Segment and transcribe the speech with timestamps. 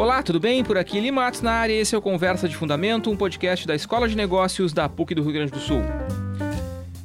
[0.00, 0.64] Olá, tudo bem?
[0.64, 4.08] Por aqui Limatos na área, esse é o Conversa de Fundamento, um podcast da Escola
[4.08, 5.82] de Negócios da PUC do Rio Grande do Sul.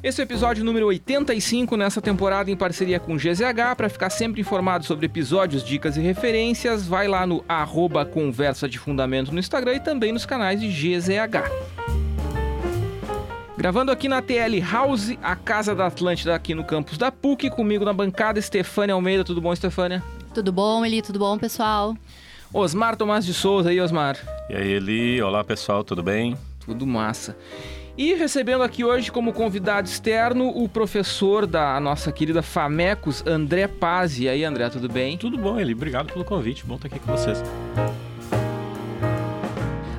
[0.02, 3.76] Esse é o episódio número 85 nessa temporada em parceria com GZH.
[3.76, 8.78] Para ficar sempre informado sobre episódios, dicas e referências, vai lá no arroba Conversa de
[8.78, 11.50] Fundamento no Instagram e também nos canais de GZH.
[13.58, 17.84] Gravando aqui na TL House, a Casa da Atlântida aqui no campus da PUC, comigo
[17.84, 19.22] na bancada, Estefânia Almeida.
[19.22, 20.02] Tudo bom, Estefânia?
[20.32, 21.02] Tudo bom, Eli?
[21.02, 21.94] Tudo bom, pessoal?
[22.56, 24.16] Osmar Tomás de Souza aí, Osmar.
[24.48, 25.20] E aí, Eli?
[25.20, 26.38] Olá, pessoal, tudo bem?
[26.64, 27.36] Tudo massa.
[27.98, 34.18] E recebendo aqui hoje como convidado externo o professor da nossa querida Famecos, André Paz.
[34.18, 35.18] E aí, André, tudo bem?
[35.18, 35.74] Tudo bom, Eli.
[35.74, 36.64] Obrigado pelo convite.
[36.64, 37.42] Bom estar aqui com vocês.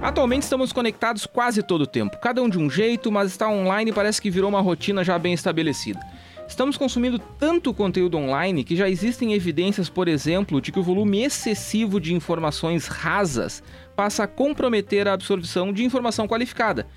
[0.02, 3.92] Atualmente estamos conectados quase todo o tempo, cada um de um jeito, mas estar online
[3.92, 6.00] parece que virou uma rotina já bem estabelecida.
[6.48, 11.24] Estamos consumindo tanto conteúdo online que já existem evidências, por exemplo, de que o volume
[11.24, 13.62] excessivo de informações rasas
[13.96, 16.88] passa a comprometer a absorção de informação qualificada.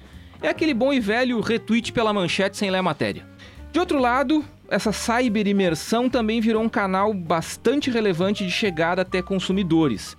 [0.41, 3.27] É aquele bom e velho retweet pela manchete sem ler a matéria.
[3.73, 10.17] De outro lado, essa cyberimersão também virou um canal bastante relevante de chegada até consumidores.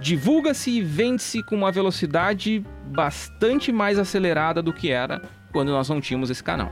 [0.00, 5.20] Divulga-se e vende-se com uma velocidade bastante mais acelerada do que era
[5.52, 6.70] quando nós não tínhamos esse canal.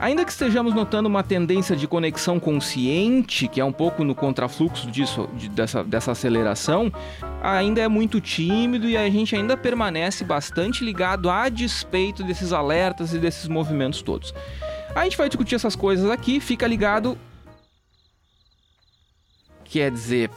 [0.00, 4.90] Ainda que estejamos notando uma tendência de conexão consciente, que é um pouco no contrafluxo
[4.90, 6.90] disso, de, dessa, dessa aceleração,
[7.42, 13.12] ainda é muito tímido e a gente ainda permanece bastante ligado a despeito desses alertas
[13.12, 14.32] e desses movimentos todos.
[14.94, 17.18] A gente vai discutir essas coisas aqui, fica ligado.
[19.64, 20.30] Quer dizer,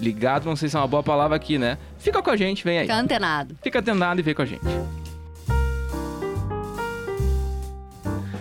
[0.00, 1.76] ligado, não sei se é uma boa palavra aqui, né?
[1.98, 2.86] Fica com a gente, vem aí.
[2.86, 3.54] Fica antenado.
[3.62, 4.64] Fica antenado e vem com a gente.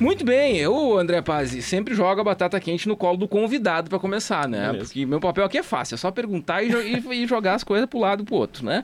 [0.03, 3.97] Muito bem, eu, André Pazzi, sempre jogo a batata quente no colo do convidado para
[3.97, 4.73] começar, né?
[4.73, 6.69] Porque meu papel aqui é fácil, é só perguntar e,
[7.09, 8.83] e, jogar as coisas pro lado e pro outro, né?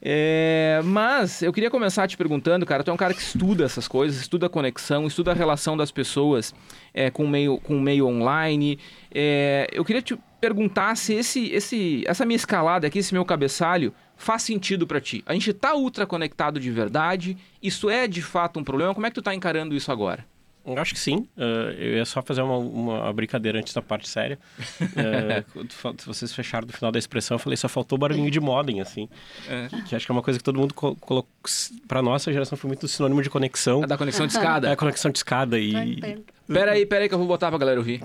[0.00, 3.88] É, mas eu queria começar te perguntando, cara, tu é um cara que estuda essas
[3.88, 6.54] coisas, estuda a conexão, estuda a relação das pessoas
[6.94, 8.78] é, com o meio, com o meio online.
[9.12, 13.92] É, eu queria te perguntar se esse, esse, essa minha escalada aqui, esse meu cabeçalho,
[14.16, 15.24] faz sentido para ti.
[15.26, 17.36] A gente tá ultra conectado de verdade?
[17.60, 18.94] Isso é de fato um problema?
[18.94, 20.24] Como é que tu tá encarando isso agora?
[20.64, 21.28] Eu acho que sim.
[21.36, 24.38] Uh, eu ia só fazer uma, uma brincadeira antes da parte séria.
[25.00, 25.66] Uh,
[25.98, 29.08] se vocês fecharam do final da expressão, eu falei, só faltou barulhinho de modem, assim.
[29.48, 29.68] É.
[29.86, 31.26] Que, acho que é uma coisa que todo mundo colocou...
[31.86, 33.82] Pra nossa geração foi muito sinônimo de conexão.
[33.82, 34.68] A da conexão de escada.
[34.68, 36.24] É, a conexão de escada e...
[36.46, 38.00] Pera aí, pera aí que eu vou botar pra galera ouvir.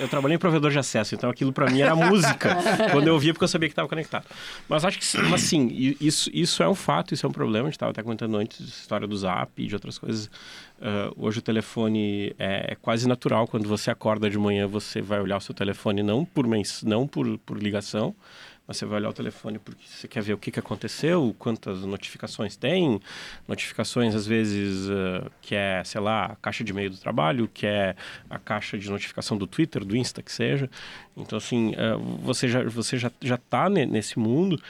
[0.00, 2.56] Eu trabalhei em provedor de acesso, então aquilo para mim era música.
[2.90, 4.26] quando eu ouvia, porque eu sabia que estava conectado.
[4.68, 5.68] Mas acho que mas, sim,
[6.00, 7.68] isso, isso é um fato, isso é um problema.
[7.68, 10.26] A gente estava até comentando antes a história do zap e de outras coisas.
[10.78, 13.46] Uh, hoje o telefone é, é, quase natural.
[13.46, 17.06] Quando você acorda de manhã, você vai olhar o seu telefone não por, mens não
[17.06, 18.14] por, por ligação,
[18.66, 22.56] você vai olhar o telefone porque você quer ver o que, que aconteceu, quantas notificações
[22.56, 23.00] tem,
[23.46, 27.66] notificações às vezes uh, que é, sei lá, a caixa de e-mail do trabalho, que
[27.66, 27.94] é
[28.28, 30.70] a caixa de notificação do Twitter, do Insta, que seja.
[31.16, 34.60] Então, assim, uh, você já você já, já tá nesse mundo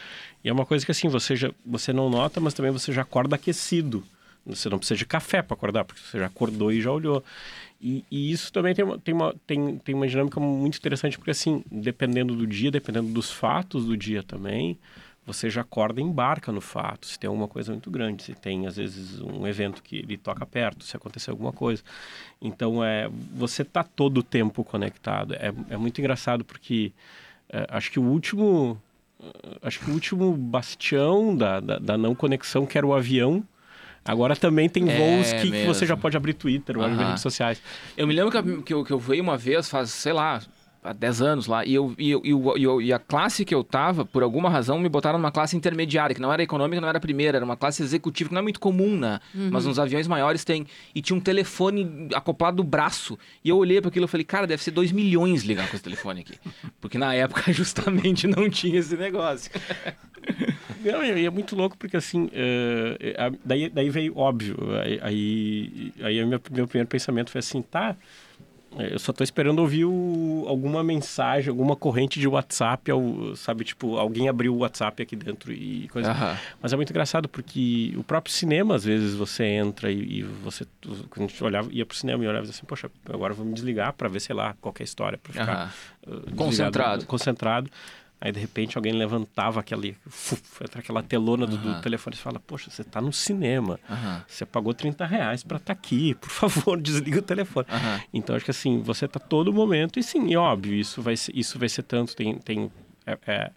[0.45, 3.01] e é uma coisa que, assim, você, já, você não nota, mas também você já
[3.01, 4.05] acorda aquecido.
[4.47, 7.25] Você não precisa de café para acordar, porque você já acordou e já olhou.
[7.81, 11.31] E, e, isso também tem uma, tem, uma, tem, tem uma dinâmica muito interessante, porque
[11.31, 14.79] assim, dependendo do dia, dependendo dos fatos do dia também,
[15.27, 17.07] você já acorda e embarca no fato.
[17.07, 20.45] Se tem alguma coisa muito grande, se tem às vezes um evento que ele toca
[20.45, 21.83] perto, se acontecer alguma coisa.
[22.41, 25.35] Então, é, você está todo o tempo conectado.
[25.35, 26.93] É, é muito engraçado porque
[27.49, 28.81] é, acho que o último
[29.63, 33.43] acho que o último bastião da, da, da não conexão, que era o avião,
[34.05, 37.23] Agora também tem é voos que, que, você já pode abrir Twitter, ou abrir redes
[37.23, 37.61] sociais.
[37.97, 40.43] Eu me lembro que, que, eu, que eu veio uma vez, faz, sei lá,
[40.85, 44.23] há 10 anos lá, e, eu, e, eu, e, a classe que eu tava, por
[44.23, 47.45] alguma razão, me botaram numa classe intermediária, que não era econômica, não era primeira, era
[47.45, 49.19] uma classe executiva, que não é muito comum, né?
[49.35, 49.49] Uhum.
[49.51, 50.67] Mas nos aviões maiores tem.
[50.95, 53.19] E tinha um telefone acoplado do braço.
[53.43, 55.83] E eu olhei para aquilo e falei, cara, deve ser 2 milhões ligar com esse
[55.83, 56.35] telefone aqui.
[56.81, 59.51] Porque na época justamente não tinha esse negócio.
[60.85, 64.57] Não, e é muito louco porque assim, uh, daí, daí veio óbvio.
[64.83, 67.97] Aí, aí, aí meu, meu primeiro pensamento foi assim, tá,
[68.79, 73.65] eu só tô esperando ouvir o, alguma mensagem, alguma corrente de WhatsApp, ao, sabe?
[73.65, 76.13] Tipo, alguém abriu o WhatsApp aqui dentro e coisa.
[76.13, 76.37] Uhum.
[76.61, 80.67] Mas é muito engraçado porque o próprio cinema, às vezes, você entra e, e você.
[81.11, 83.55] Quando a gente olhava, ia pro cinema e olhava assim, poxa, agora eu vou me
[83.55, 85.75] desligar para ver, sei lá, qualquer história, para ficar
[86.07, 86.17] uhum.
[86.17, 87.07] uh, concentrado.
[87.07, 87.71] Concentrado.
[88.21, 90.41] Aí, de repente, alguém levantava aquele, uf,
[90.75, 93.79] aquela telona do, do telefone e fala, poxa, você tá no cinema.
[94.27, 96.15] Você pagou 30 reais pra estar aqui.
[96.15, 97.67] Por favor, desliga o telefone.
[98.15, 99.99] Então, acho que assim, você tá todo momento...
[99.99, 102.17] E sim, óbvio, isso vai ser, isso vai ser tanto...
[102.17, 102.73] Tem, tem,
[103.07, 103.51] é- é-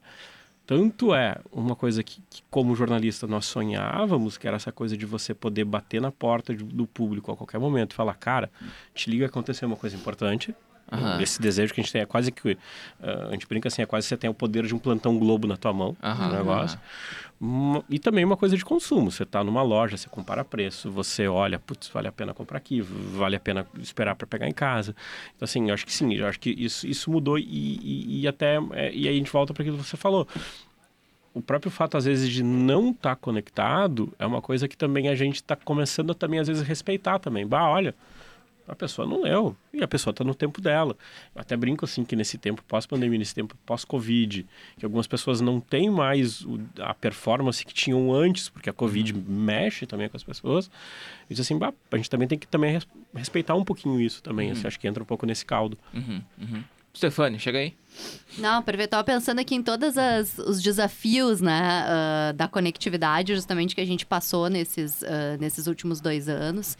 [0.65, 5.06] tanto é uma coisa que, que, como jornalista, nós sonhávamos, que era essa coisa de
[5.06, 8.51] você poder bater na porta de- do público a qualquer momento e falar, cara,
[8.94, 10.54] te liga, aconteceu uma coisa importante.
[10.91, 11.21] Aham.
[11.21, 12.57] Esse desejo que a gente tem é quase que...
[13.01, 15.17] ah, a gente brinca assim, é quase que você tem o poder de um plantão
[15.19, 16.79] Globo na tua mão, no negócio.
[17.39, 19.11] Uma- E também uma coisa de consumo.
[19.11, 22.81] Você está numa loja, você compara preço, você olha, putz, vale a pena comprar aqui,
[22.81, 24.95] vale a pena esperar para pegar em casa.
[25.35, 28.27] Então, assim, eu acho que sim, eu acho que isso, isso mudou e, e, e
[28.27, 28.55] até.
[28.73, 30.27] é, e aí a gente volta para aquilo que você falou.
[31.33, 35.13] O próprio fato, às vezes, de não estar conectado é uma coisa que também a
[35.13, 37.45] gente está começando a também, às vezes, respeitar também.
[37.45, 37.93] Bah, olha,
[38.67, 40.95] a pessoa não leu e a pessoa está no tempo dela.
[41.33, 44.45] Eu até brinco assim que nesse tempo pós-pandemia, nesse tempo pós-Covid,
[44.77, 49.13] que algumas pessoas não têm mais o- a performance que tinham antes, porque a Covid
[49.27, 50.69] mexe também com as pessoas.
[51.29, 51.57] Disse assim,
[51.91, 54.51] a gente também tem que também res- respeitar um pouquinho isso também.
[54.51, 55.77] assim, acho que entra um pouco nesse caldo.
[55.93, 56.21] Uhum.
[56.39, 56.63] Uhum.
[56.95, 57.75] Stefane, chega aí.
[58.38, 58.91] Não, perfeito.
[58.91, 59.95] Tava pensando aqui em todos
[60.38, 65.99] os desafios, né, ah, da conectividade, justamente que a gente passou nesses, ah, nesses últimos
[65.99, 66.77] dois anos.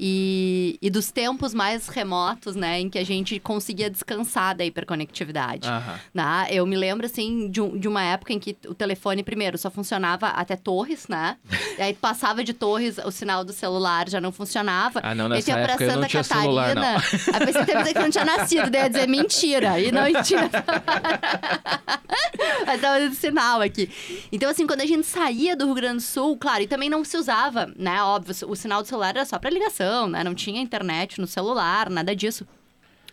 [0.00, 5.68] E, e dos tempos mais remotos, né, em que a gente conseguia descansar da hiperconectividade.
[5.68, 6.00] Aham.
[6.12, 6.46] Né?
[6.50, 9.70] Eu me lembro, assim, de, um- de uma época em que o telefone, primeiro, só
[9.70, 11.36] funcionava até Torres, né?
[11.78, 15.00] e aí passava de Torres, o sinal do celular já não funcionava.
[15.04, 16.82] Ah, não, nessa época eu não Santa tinha celular, não.
[16.82, 17.46] Catarina.
[17.60, 19.80] Aí que ia dizer que não tinha nascido, daí ia dizer mentira.
[19.80, 20.50] E não tinha.
[22.66, 23.90] Mas tava dando sinal aqui.
[24.32, 27.04] Então, assim, quando a gente saía do Rio Grande do Sul, claro, e também não
[27.04, 28.02] se usava, né?
[28.02, 30.24] Óbvio, o sinal do celular era só pra ligação, né?
[30.24, 32.46] Não tinha internet no celular, nada disso.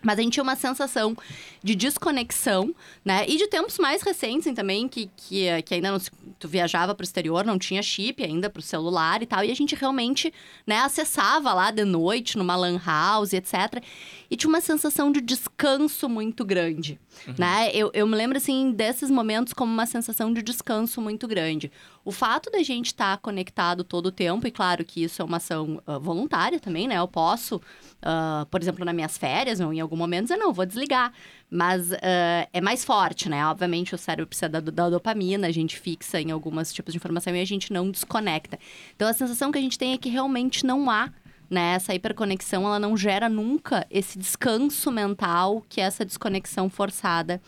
[0.04, 1.16] Mas a gente tinha uma sensação
[1.64, 3.26] de desconexão, né?
[3.28, 6.94] E de tempos mais recentes também, que, que, eh, que ainda não se, tu viajava
[6.94, 9.44] para o exterior, não tinha chip ainda para o celular e tal.
[9.44, 10.34] E a gente realmente,
[10.68, 13.82] né, acessava lá de noite, numa lan house, etc.
[14.30, 17.00] E tinha uma sensação de descanso muito grande,
[17.38, 17.72] né?
[17.74, 21.72] Eu, eu me lembro, assim, desses momentos como uma sensação de descanso muito grande.
[22.06, 25.38] O fato da gente estar conectado todo o tempo, e claro que isso é uma
[25.38, 26.98] ação ah, voluntária também, né?
[26.98, 27.62] Eu posso,
[28.02, 31.12] ah, por exemplo, nas minhas férias, ou em algum momento, dizer, não, vou desligar.
[31.50, 33.46] Mas ah, é mais forte, né?
[33.48, 37.36] Obviamente o cérebro precisa da, da dopamina, a gente fixa em alguns tipos de informação
[37.36, 38.58] e a gente não desconecta.
[38.96, 41.12] Então a sensação que a gente tem é que realmente não há
[41.50, 41.76] né?
[41.76, 47.40] Essa hiperconexão, ela não gera nunca esse descanso mental que essa desconexão forçada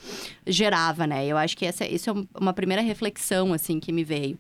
[0.46, 1.26] gerava, né?
[1.26, 4.38] Eu acho que essa, isso é um- uma primeira reflexão, assim, que me veio.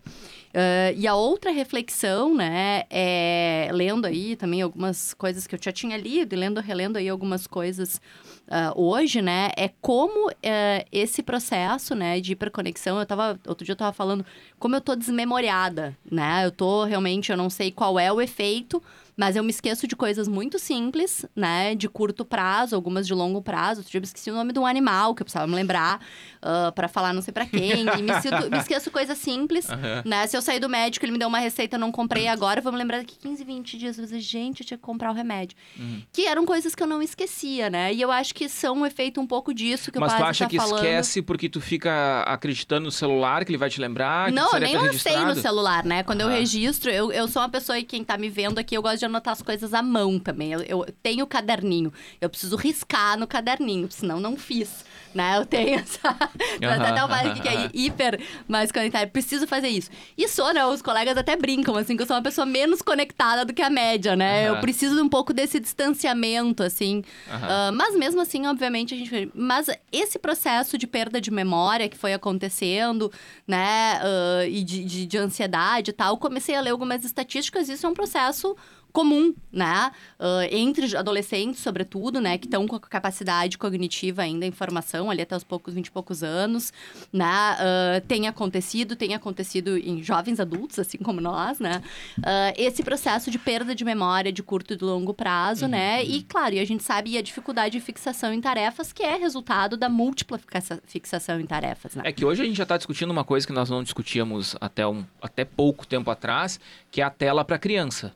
[0.55, 5.71] Ah, e a outra reflexão, né, é lendo aí também algumas coisas que eu já
[5.71, 8.01] tinha lido e lendo, relendo aí algumas coisas
[8.47, 13.73] ah, hoje, né, é como eh, esse processo, né, de hiperconexão, eu tava, outro dia
[13.73, 14.25] eu tava falando
[14.57, 18.81] como eu tô desmemoriada, né, eu tô realmente, eu não sei qual é o efeito,
[19.17, 21.73] mas eu me esqueço de coisas muito simples, né?
[21.75, 23.79] De curto prazo, algumas de longo prazo.
[23.79, 25.99] Outro dia eu esqueci o nome de um animal que eu precisava me lembrar
[26.41, 27.81] ah, pra falar não sei pra quem.
[27.81, 30.03] E me, sinto- me esqueço coisas simples, Aham.
[30.05, 30.27] né?
[30.27, 32.63] Se eu sair do médico, ele me deu uma receita, eu não comprei agora, eu
[32.63, 33.97] vou me lembrar daqui 15, 20 dias.
[33.97, 35.55] Eu dizer, gente, eu tinha que comprar o remédio.
[35.79, 36.01] Uhum.
[36.11, 37.93] Que eram coisas que eu não esquecia, né?
[37.93, 40.29] E eu acho que são um efeito um pouco disso que Mas o tu Paz
[40.31, 40.75] acha tá que falando.
[40.75, 44.31] esquece porque tu fica acreditando no celular que ele vai te lembrar?
[44.31, 46.03] Não, eu nem lancei no celular, né?
[46.03, 46.31] Quando eu Ah.
[46.31, 49.04] registro, eu, eu sou uma pessoa e quem tá me vendo aqui, eu gosto de
[49.05, 50.51] anotar as coisas à mão também.
[50.51, 51.91] Eu, eu tenho o caderninho.
[52.19, 54.85] Eu preciso riscar no caderninho, senão não fiz.
[55.13, 55.37] Né?
[55.37, 56.09] Eu tenho essa.
[56.09, 59.07] até dar uma que é hiper mais conectada.
[59.07, 59.89] Preciso fazer isso.
[60.17, 60.65] E sou, né?
[60.65, 63.69] Os colegas até brincam, assim, que eu sou uma pessoa menos conectada do que a
[63.69, 64.49] média, né?
[64.49, 67.03] Eu preciso de um pouco desse distanciamento, assim.
[67.29, 69.31] Ah, mas mesmo assim, obviamente, a gente.
[69.33, 73.11] Mas esse processo de perda de memória que foi acontecendo,
[73.47, 73.99] né?
[74.01, 77.89] ah, e de, de, de ansiedade e tal, comecei a ler algumas estatísticas, isso é
[77.89, 78.55] um processo
[78.95, 79.91] comum, né?
[80.17, 82.37] Ah, entre adolescentes, sobretudo, né?
[82.37, 85.91] Que estão com a capacidade cognitiva ainda em formação, ali até os poucos, 20 e
[85.91, 86.71] poucos anos,
[87.11, 87.25] né?
[87.27, 91.83] Ah, tem acontecido, tem acontecido em jovens adultos, assim como nós, né?
[92.23, 96.03] Ah, esse processo de perda de memória de curto e de longo prazo, né?
[96.03, 99.75] E, claro, e a gente sabe a dificuldade de fixação em tarefas, que é resultado
[99.75, 102.03] da múltipla fixa- fixação em tarefas, né?
[102.05, 104.87] É que hoje a gente já está discutindo uma coisa que nós não discutíamos até,
[104.87, 106.59] um, até pouco tempo atrás,
[106.89, 108.13] que é a tela para criança.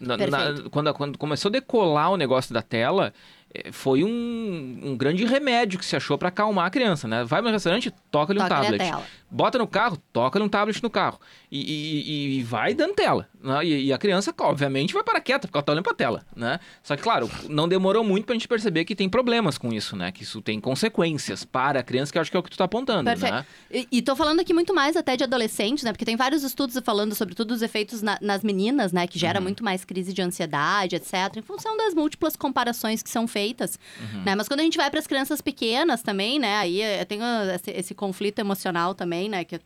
[0.00, 0.16] Na-
[0.62, 3.12] na- quando, quando começou a decolar o negócio da tela,
[3.52, 7.24] eh, foi um, um grande remédio que se achou para acalmar a criança, né?
[7.24, 8.82] Vai no restaurante, toca-lhe um Toca-lhe a tablet.
[9.30, 11.18] Bota no carro, toca-lhe um tablet no carro.
[11.50, 13.28] E- e- e vai dando tela.
[13.42, 13.64] Né?
[13.64, 16.26] E, e, a criança, obviamente, vai para quieta, porque ela está olhando para a tela,
[16.34, 16.58] né?
[16.82, 19.94] Só que, claro, não demorou muito para a gente perceber que tem problemas com isso,
[19.94, 20.10] né?
[20.10, 22.54] Que isso tem consequências para a criança, que eu acho que é o que tu
[22.54, 23.34] está apontando, Perfeito.
[23.34, 23.46] né?
[23.70, 25.92] E, e tô falando aqui muito mais até de adolescentes, né?
[25.92, 29.06] Porque tem vários estudos falando sobre todos os efeitos na, nas meninas, né?
[29.06, 29.44] Que gera uhum.
[29.44, 31.36] muito mais crise de ansiedade, etc.
[31.36, 34.24] Em função das múltiplas comparações que são feitas, uhum.
[34.24, 34.34] né?
[34.34, 36.56] Mas quando a gente vai para as crianças pequenas também, né?
[36.56, 37.22] Aí eu tenho
[37.54, 39.44] esse, esse conflito emocional também, né?
[39.44, 39.60] Que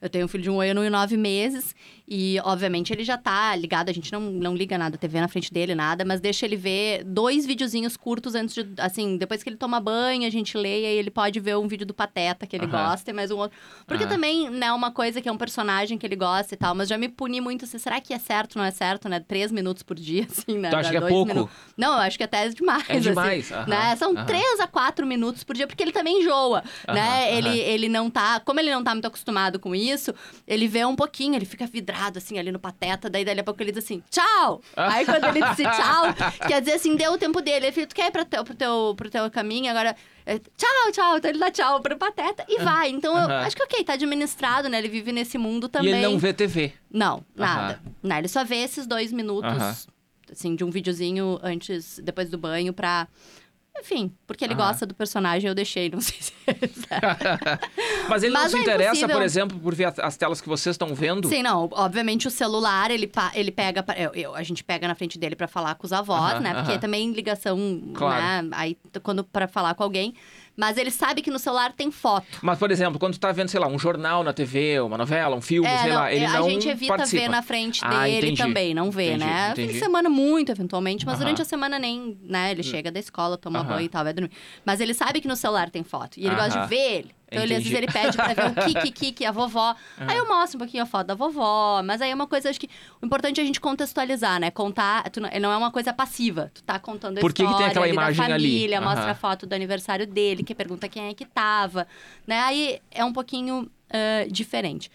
[0.00, 1.74] eu tenho um filho de um ano e nove meses.
[2.10, 3.90] E, obviamente, ele já tá ligado.
[3.90, 6.04] A gente não, não liga nada, TV na frente dele, nada.
[6.04, 8.66] Mas deixa ele ver dois videozinhos curtos antes de...
[8.78, 10.82] Assim, depois que ele toma banho, a gente lê.
[10.82, 12.70] E aí ele pode ver um vídeo do Pateta que ele uhum.
[12.70, 13.58] gosta e mais um outro.
[13.86, 14.10] Porque uhum.
[14.10, 16.74] também, né, uma coisa que é um personagem que ele gosta e tal.
[16.74, 17.64] Mas já me puni muito.
[17.64, 19.20] Assim, será que é certo, não é certo, né?
[19.20, 20.70] Três minutos por dia, assim, né?
[20.70, 21.26] Tu acha que é pouco?
[21.26, 21.54] Minutos.
[21.76, 23.96] Não, eu acho que até é demais, É demais, assim, né?
[23.96, 25.66] São três a quatro minutos por dia.
[25.66, 27.36] Porque ele também enjoa, né?
[27.36, 28.40] Ele, ele não tá...
[28.40, 30.14] Como ele não tá muito acostumado com isso
[30.46, 33.62] ele vê um pouquinho, ele fica vidrado, assim, ali no pateta, daí dali a pouco
[33.62, 34.60] ele diz assim, tchau!
[34.76, 36.14] Aí quando ele disse tchau,
[36.46, 37.66] quer dizer assim, deu o tempo dele.
[37.66, 39.70] Ele falou, tu quer ir pra teu, pro, teu, pro teu caminho?
[39.70, 41.16] Agora, é, tchau, tchau.
[41.18, 42.90] Então ele dá tchau pro pateta e vai.
[42.90, 44.78] Então eu acho que ok, tá administrado, né?
[44.78, 45.90] Ele vive nesse mundo também.
[45.90, 46.72] E ele não vê TV?
[46.90, 47.80] Não, nada.
[48.02, 49.88] Não, ele só vê esses dois minutos,
[50.30, 53.08] assim, de um videozinho antes, depois do banho pra
[53.80, 56.52] enfim, porque ele gosta do personagem, eu deixei, não sei se é
[58.08, 59.16] Mas ele Mas não se é interessa, impossível.
[59.16, 61.28] por exemplo, por ver as telas que vocês estão vendo?
[61.28, 61.68] Sim, não.
[61.72, 63.84] Obviamente o celular, ele, ele pega.
[63.96, 66.54] Eu, eu, a gente pega na frente dele para falar com os avós, né?
[66.54, 68.46] Porque também ligação, claro.
[68.46, 68.50] né?
[68.52, 70.14] Aí, quando para falar com alguém.
[70.58, 72.26] Mas ele sabe que no celular tem foto.
[72.42, 75.36] Mas, por exemplo, quando tu tá vendo, sei lá, um jornal na TV, uma novela,
[75.36, 77.22] um filme, é, sei não, lá, ele a não A gente evita participa.
[77.22, 78.42] ver na frente ah, dele entendi.
[78.42, 79.50] também, não vê, entendi, né?
[79.52, 79.68] Entendi.
[79.68, 81.20] Fim de semana muito, eventualmente, mas uh -huh.
[81.20, 82.50] durante a semana nem, né?
[82.50, 82.64] Ele hum.
[82.64, 83.68] chega da escola, toma uh -huh.
[83.68, 84.32] banho e tal, vai dormir.
[84.64, 86.18] Mas ele sabe que no celular tem foto.
[86.18, 86.44] E ele uh -huh.
[86.44, 87.17] gosta de ver ele.
[87.30, 89.74] Então, ele, às vezes, ele pede pra ver o Kiki, Kiki, a vovó.
[89.98, 91.82] Aí eu mostro um pouquinho a foto da vovó.
[91.82, 92.68] Mas aí é uma coisa, acho que...
[93.02, 94.50] O importante é a gente contextualizar, né?
[94.50, 95.08] Contar...
[95.10, 96.50] Tu não, não é uma coisa passiva.
[96.54, 98.78] Tu tá contando a Por que história que tem aquela ali imagem da família.
[98.78, 98.86] ali?
[98.86, 101.86] Mostra a foto do aniversário dele, que pergunta quem é que tava.
[102.26, 102.40] Né?
[102.40, 104.90] Aí é um pouquinho uh, diferente.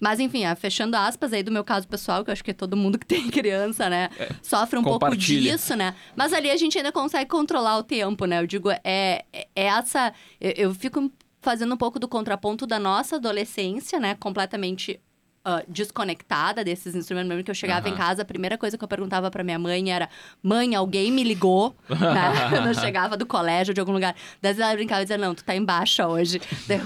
[0.00, 2.76] Mas, enfim, é, fechando aspas aí do meu caso pessoal, que eu acho que todo
[2.76, 5.94] mundo que tem criança, né, é, sofre um pouco disso, né?
[6.14, 8.40] Mas ali a gente ainda consegue controlar o tempo, né?
[8.40, 10.12] Eu digo, é, é essa.
[10.40, 14.14] Eu, eu fico fazendo um pouco do contraponto da nossa adolescência, né?
[14.14, 15.00] Completamente
[15.46, 17.30] Uh, desconectada desses instrumentos.
[17.30, 17.94] Lembro que eu chegava uhum.
[17.94, 20.10] em casa, a primeira coisa que eu perguntava para minha mãe era:
[20.42, 21.74] Mãe, alguém me ligou?
[21.88, 22.50] né?
[22.50, 24.14] Quando eu chegava do colégio, de algum lugar.
[24.42, 26.38] Daí ela brincava e dizia: Não, tu tá em baixa hoje.
[26.66, 26.82] Daí,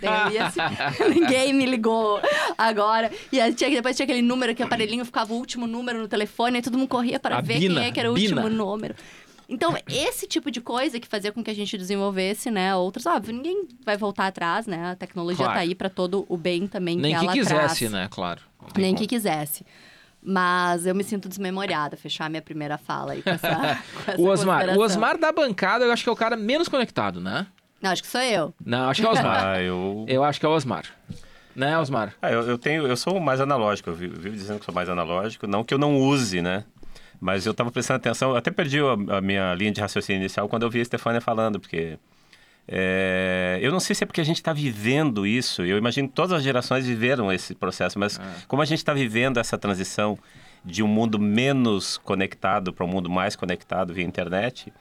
[0.00, 0.60] daí eu ia assim:
[1.12, 2.18] Ninguém me ligou
[2.56, 3.10] agora.
[3.30, 6.08] E aí, tinha, depois tinha aquele número que o aparelhinho ficava o último número no
[6.08, 8.40] telefone, e todo mundo corria para ver Bina, quem é que era o Bina.
[8.40, 8.94] último número.
[9.48, 13.32] Então, esse tipo de coisa que fazia com que a gente desenvolvesse, né, outros, óbvio,
[13.34, 14.90] ninguém vai voltar atrás, né?
[14.90, 15.58] A tecnologia claro.
[15.58, 17.92] tá aí para todo o bem também Nem que, que ela quisesse, traz.
[17.92, 18.08] né?
[18.10, 18.40] Claro.
[18.76, 18.98] Nem como.
[18.98, 19.64] que quisesse.
[20.20, 23.54] Mas eu me sinto desmemoriada, fechar minha primeira fala aí com essa,
[24.04, 26.66] com essa o Osmar, o Osmar da bancada, eu acho que é o cara menos
[26.66, 27.46] conectado, né?
[27.80, 28.52] Não, acho que sou eu.
[28.64, 29.44] Não, acho que é o Osmar.
[29.44, 30.04] ah, eu...
[30.08, 30.84] eu acho que é o Osmar.
[31.54, 32.14] Né, Osmar?
[32.20, 35.46] Ah, eu, eu, tenho, eu sou mais analógico, eu vivo dizendo que sou mais analógico,
[35.46, 36.64] não que eu não use, né?
[37.20, 40.64] Mas eu estava prestando atenção, até perdi a, a, minha linha de raciocínio inicial quando
[40.64, 41.98] eu vi a Stefania falando, porque
[42.68, 46.14] é, eu não sei se é porque a gente está vivendo isso, eu imagino que
[46.14, 48.22] todas as gerações viveram esse processo, mas é.
[48.46, 50.18] como a gente está vivendo essa transição
[50.64, 54.72] de um mundo menos conectado para um mundo mais conectado via internet,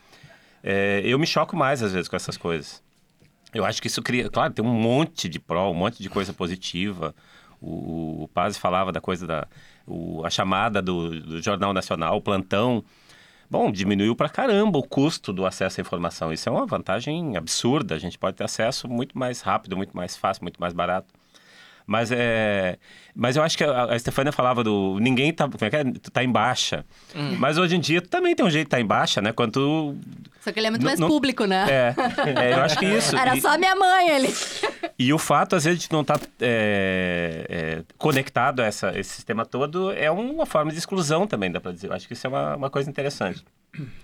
[0.63, 2.83] é, eu me choco mais às vezes com essas coisas.
[3.53, 6.33] Eu acho que isso cria, claro, tem um monte de pró, um monte de coisa
[6.33, 7.15] positiva.
[7.61, 9.47] O, o Paz falava da coisa da
[9.87, 12.83] o, a chamada do, do Jornal Nacional, o plantão.
[13.49, 16.33] Bom, diminuiu para caramba o custo do acesso à informação.
[16.33, 17.95] Isso é uma vantagem absurda.
[17.95, 21.13] A gente pode ter acesso muito mais rápido, muito mais fácil, muito mais barato.
[21.85, 22.77] Mas é.
[23.15, 24.97] Mas eu acho que a, a Stefania falava do.
[24.99, 25.47] Ninguém tá.
[25.47, 25.83] Como é que é?
[26.11, 26.83] Tá em baixa.
[27.15, 27.35] Hum.
[27.37, 29.31] Mas hoje em dia tu também tem um jeito de estar tá em baixa, né?
[29.31, 29.95] Quando tu.
[30.41, 31.65] Só que ele é muito mais público, né?
[31.69, 31.95] É,
[32.39, 33.15] é, eu acho que isso.
[33.15, 34.33] Era e, só minha mãe ele.
[34.97, 39.11] E o fato, às vezes, de não estar tá, é, é, conectado a essa, esse
[39.11, 41.87] sistema todo é uma forma de exclusão também, dá pra dizer.
[41.87, 43.43] Eu acho que isso é uma, uma coisa interessante.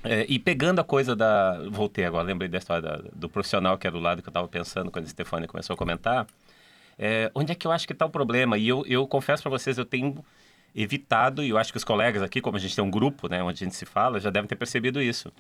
[0.04, 1.60] É, e pegando a coisa da.
[1.70, 4.48] Voltei agora, lembrei da história da, do profissional que era do lado que eu estava
[4.48, 6.28] pensando quando a Stefania começou a comentar.
[6.98, 8.58] É, onde é que eu acho que está o problema?
[8.58, 10.24] E eu, eu confesso para vocês, eu tenho
[10.74, 13.44] evitado, e eu acho que os colegas aqui, como a gente tem um grupo, né,
[13.44, 15.32] onde a gente se fala, já devem ter percebido isso.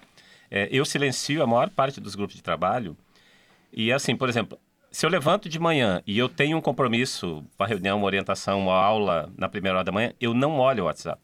[0.50, 2.98] É, eu silencio a maior parte dos grupos de trabalho.
[3.72, 4.60] E assim, por exemplo,
[4.91, 8.75] se eu levanto de manhã e eu tenho um compromisso, uma reunião, uma orientação, uma
[8.75, 11.22] aula na primeira hora da manhã, eu não olho o WhatsApp.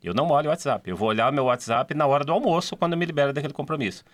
[0.00, 0.88] Eu não olho o WhatsApp.
[0.88, 4.04] Eu vou olhar meu WhatsApp na hora do almoço, quando eu me libero daquele compromisso.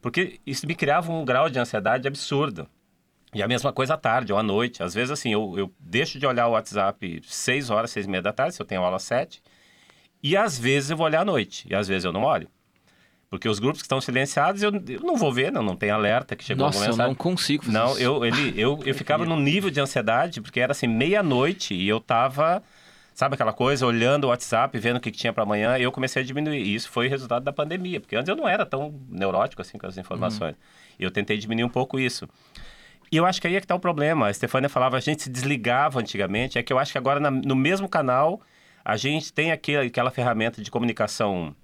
[0.00, 2.66] Porque isso me criava um grau de ansiedade absurdo.
[3.36, 4.82] E a mesma coisa à tarde ou à noite.
[4.82, 8.22] Às vezes, assim, eu, eu deixo de olhar o WhatsApp 6 horas, 6 e meia
[8.22, 9.42] da tarde, se eu tenho aula às 7.
[10.22, 11.66] E às vezes eu vou olhar à noite.
[11.70, 12.48] E às vezes eu não olho.
[13.28, 16.36] Porque os grupos que estão silenciados, eu, eu não vou ver, não, não tem alerta
[16.36, 17.10] que chegou Nossa, alguma eu mensagem.
[17.10, 18.00] não consigo fazer Não, isso.
[18.00, 21.98] eu, ele, eu, eu ficava num nível de ansiedade, porque era assim, meia-noite e eu
[22.00, 22.62] tava,
[23.12, 25.90] sabe aquela coisa, olhando o WhatsApp, vendo o que, que tinha para amanhã, e eu
[25.90, 26.62] comecei a diminuir.
[26.62, 29.88] E isso foi resultado da pandemia, porque antes eu não era tão neurótico assim com
[29.88, 30.54] as informações.
[30.98, 32.28] Eu tentei diminuir um pouco isso.
[33.10, 34.26] E eu acho que aí é que tá o problema.
[34.28, 37.30] A Stefania falava, a gente se desligava antigamente, é que eu acho que agora na-
[37.30, 38.40] no mesmo canal
[38.84, 41.54] a gente tem aquele, aquela ferramenta de comunicação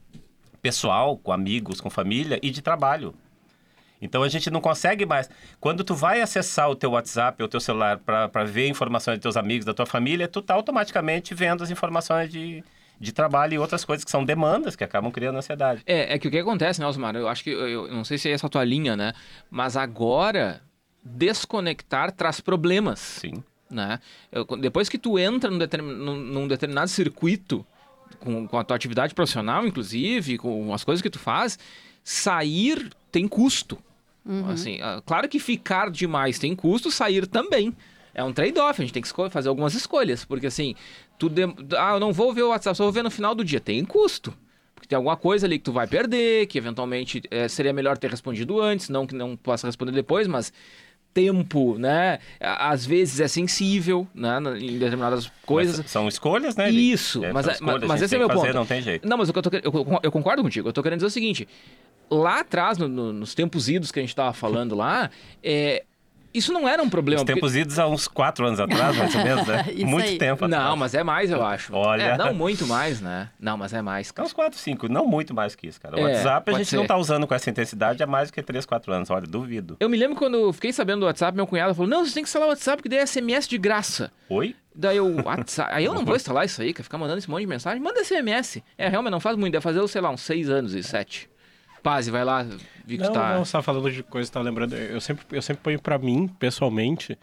[0.60, 3.14] pessoal, com amigos, com família e de trabalho.
[4.00, 5.30] Então a gente não consegue mais.
[5.60, 9.22] Quando tu vai acessar o teu WhatsApp ou o teu celular para ver informações dos
[9.22, 12.64] teus amigos, da tua família, tu tá automaticamente vendo as informações de,
[12.98, 15.82] de trabalho e outras coisas que são demandas que acabam criando ansiedade.
[15.86, 17.14] É, é que o que acontece, né, Osmar?
[17.14, 19.12] Eu acho que, eu, eu não sei se é essa a tua linha, né?
[19.48, 20.60] Mas agora,
[21.04, 23.42] desconectar traz problemas, Sim.
[23.70, 23.98] né?
[24.30, 27.64] Eu- depois que tu entra num, determin- num- num determinado circuito,
[28.20, 31.58] com, com a tua atividade profissional, inclusive, com as coisas que tu faz,
[32.04, 33.78] sair tem custo.
[34.52, 37.74] Assim, ah, claro que ficar demais tem custo, sair também.
[38.14, 40.24] É um trade-off, a gente tem que fazer algumas escolhas.
[40.24, 40.76] Porque assim,
[41.18, 43.44] tu dem- ah, eu não vou ver o WhatsApp, só vou ver no final do
[43.44, 43.58] dia.
[43.58, 44.32] Tem custo.
[44.74, 48.10] Porque tem alguma coisa ali que tu vai perder, que eventualmente eh, seria melhor ter
[48.10, 50.52] respondido antes, não que não possa responder depois, mas
[51.14, 52.18] tempo, né?
[52.40, 54.38] Às vezes é sensível, né?
[54.58, 55.78] Em determinadas coisas.
[55.80, 56.70] Mas são escolhas, né?
[56.70, 58.54] Isso, É, mas, é- escolhas, mas, a gente esse é meu fazer, ponto.
[58.54, 59.08] Não tem jeito.
[59.08, 60.68] Não, mas o que eu, tô, eu, eu concordo contigo.
[60.68, 61.46] Eu tô querendo dizer o seguinte:
[62.10, 65.10] lá atrás, no- no- nos tempos idos que a gente tava falando lá,
[65.42, 65.84] é,
[66.34, 67.20] isso não era um problema.
[67.20, 69.64] Os porque- tempos idos há uns quatro anos atrás, mais ou menos, né?
[69.74, 70.18] Isso Muito aí.
[70.18, 70.64] tempo atrás.
[70.64, 71.74] Não, mas é mais, eu acho.
[71.74, 72.02] Olha.
[72.02, 73.28] É, não muito mais, né?
[73.38, 74.10] Não, mas é mais.
[74.10, 74.26] Cara.
[74.26, 75.96] uns 4, 5, não muito mais que isso, cara.
[75.96, 76.88] O É, WhatsApp a gente não ser.
[76.88, 79.10] tá usando com essa intensidade há mais do que 3, 4 anos.
[79.10, 79.76] Olha, duvido.
[79.80, 82.28] Eu me lembro quando fiquei sabendo do WhatsApp, meu cunhado falou: Não, você tem que
[82.28, 84.10] instalar o WhatsApp, que daí é SMS de graça.
[84.28, 84.54] Oi?
[84.74, 85.70] Daí eu, WhatsApp.
[85.74, 87.80] Aí eu não vou instalar isso aí, quer ficar mandando esse monte de mensagem?
[87.82, 88.62] Manda SMS.
[88.78, 91.28] É, realmente não faz muito, deve fazer, sei lá, uns 6 anos e 7.
[91.82, 92.42] Paz, vai lá,
[92.86, 93.34] vi que Não, tá.
[93.34, 94.74] não, você tá falando de coisa que tá lembrando.
[94.76, 97.18] Eu sempre, eu sempre ponho pra mim, pessoalmente,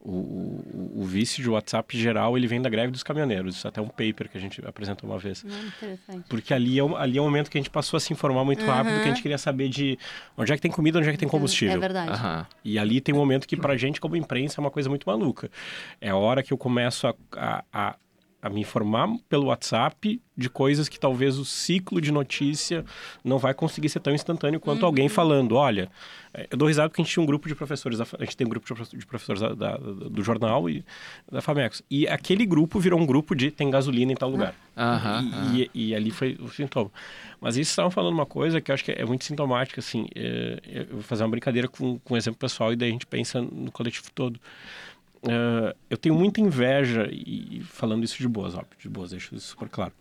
[0.00, 3.56] o, o, o vício de WhatsApp geral, ele vem da greve dos caminhoneiros.
[3.56, 5.42] Isso é até um paper que a gente apresentou uma vez.
[5.44, 6.24] Interessante.
[6.28, 8.44] Porque ali é, o- ali é o momento que a gente passou a se informar
[8.44, 9.98] muito rápido, que a gente queria saber de
[10.36, 11.76] onde é que tem comida, onde é que tem combustível.
[11.76, 12.10] É verdade.
[12.10, 12.46] Aham.
[12.62, 15.50] E ali tem um momento que pra gente, como imprensa, é uma coisa muito maluca.
[16.00, 17.96] É a hora que eu começo a, a, a,
[18.44, 22.84] a me informar pelo WhatsApp de coisas que talvez o ciclo de notícia
[23.24, 25.54] não vai conseguir ser tão instantâneo quanto alguém falando.
[25.54, 25.88] Olha,
[26.34, 28.46] é, eu dou risada porque a gente tinha um grupo de professores, a gente tem
[28.46, 30.84] um grupo de profe- de professores da- da- do jornal e
[31.30, 31.82] da Famecos.
[31.90, 34.54] E aquele grupo virou um grupo de tem gasolina em tal lugar.
[34.76, 35.22] Aham,
[35.54, 36.90] E, e- e ali foi o sintoma.
[37.40, 40.06] Mas isso estavam falando uma coisa que eu acho que é muito sintomática, assim.
[40.14, 43.06] é, eu vou fazer uma brincadeira com, com um exemplo pessoal e daí a gente
[43.06, 44.38] pensa no coletivo todo.
[45.28, 49.48] É, eu tenho muita inveja, e falando isso de boas, óbvio, de boas, deixo isso
[49.48, 49.92] super claro.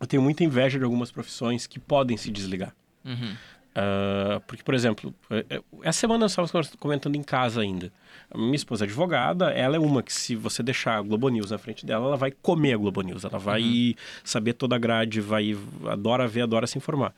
[0.00, 2.74] Eu tenho muita inveja de algumas profissões que podem se desligar.
[3.04, 3.36] Uhum.
[3.74, 7.90] Ah, porque, por exemplo, eh, eh, essa semana nós estávamos comentando em casa ainda.
[8.30, 11.50] A minha esposa é advogada, ela é uma que, se você deixar a Globo News
[11.50, 13.24] na frente dela, ela vai comer a Globo News.
[13.24, 17.14] Ela vai saber toda a grade, vai, adora ver, adora se informar.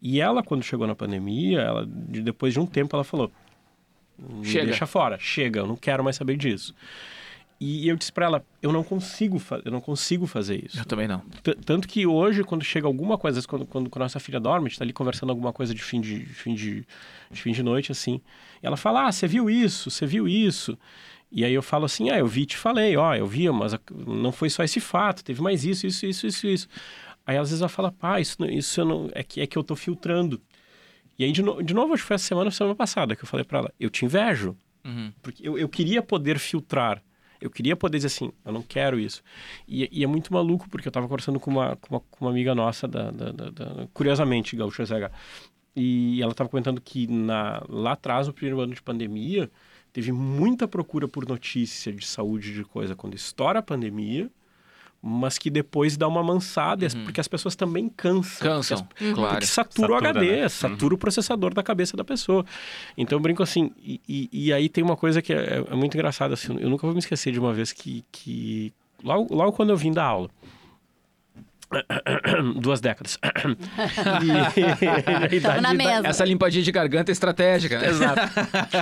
[0.00, 3.32] E ela, quando chegou na pandemia, ela, de- depois de um tempo, ela falou: "Me
[4.42, 4.66] Chega.
[4.66, 6.74] deixa fora, chega, eu não quero mais saber disso.
[7.62, 10.78] E eu disse para ela: eu não consigo, eu não consigo fazer isso.
[10.78, 11.18] Eu também não.
[11.42, 14.66] T- Tanto que hoje, quando chega alguma coisa, quando, quando, quando a nossa filha dorme,
[14.66, 16.86] a gente tá ali conversando alguma coisa de fim de, de fim de,
[17.30, 18.18] de fim de noite, assim.
[18.62, 20.78] Ela fala, ah, você viu isso, você viu isso.
[21.30, 23.72] E aí eu falo assim, ah, eu vi te falei, ó, eu vi, mas
[24.06, 26.68] não foi só esse fato, teve mais isso, isso, isso, isso, isso.
[27.26, 29.62] Aí às vezes ela fala, pá, isso, isso eu não, é, que, é que eu
[29.62, 30.40] tô filtrando.
[31.20, 33.26] E aí, de, no- de novo, acho que foi essa semana, semana passada, que eu
[33.28, 34.56] falei para ela, eu te invejo.
[34.82, 35.12] Uhum.
[35.20, 37.02] Porque eu, eu queria poder filtrar.
[37.38, 39.22] Eu queria poder dizer assim, eu não quero isso.
[39.68, 42.30] E, e é muito maluco, porque eu estava conversando com uma, com uma, com uma
[42.30, 45.10] amiga nossa, da, da, da- da- curiosamente, Gaúcha ZH.
[45.76, 49.50] E ela estava comentando que na, lá atrás, no primeiro ano de pandemia,
[49.92, 54.30] teve muita procura por notícia de saúde, de coisa, quando estoura a pandemia,
[55.02, 58.46] mas que depois dá uma mansada, as- porque as pessoas também cansam.
[58.46, 59.30] Cansam, Porque as- claro.
[59.34, 60.48] Porque satura, o Satura, HD, né?
[60.48, 62.44] satura o processador da cabeça da pessoa.
[62.98, 65.94] Então eu brinco assim, e, e- e aí tem uma coisa que é, é muito
[65.94, 69.70] engraçada, assim, eu nunca vou me esquecer de uma vez que, que logo, logo quando
[69.70, 70.28] eu vim da aula,
[72.60, 73.16] duas décadas,
[75.30, 76.08] e, idade na da- mesa.
[76.08, 77.88] Essa limpadinha de garganta é estratégica, né?
[77.88, 78.20] Exato.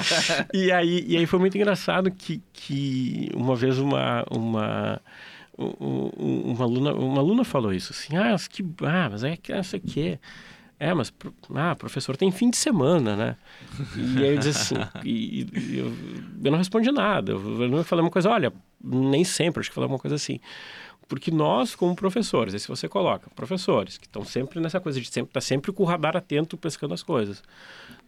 [0.55, 5.01] e, aí, e aí foi muito engraçado que, que uma vez uma, uma, um- um-
[5.59, 9.81] uma, aluna, uma aluna falou isso, assim, ah, que, ah, mas é que não sei
[9.81, 10.19] o quê.
[10.79, 11.13] é, mas
[11.55, 13.37] ah, professor tem fim de semana, né?
[13.97, 15.93] E aí eu disse assim, e, e eu,
[16.45, 17.33] eu, não respondi nada.
[17.33, 20.39] Eu, não falei uma coisa, olha, nem sempre, acho que falei uma coisa assim.
[21.09, 25.09] Porque nós, como professores, aí se você coloca professores que estão sempre nessa coisa de
[25.09, 27.43] sempre tá sempre com o radar atento pescando as coisas.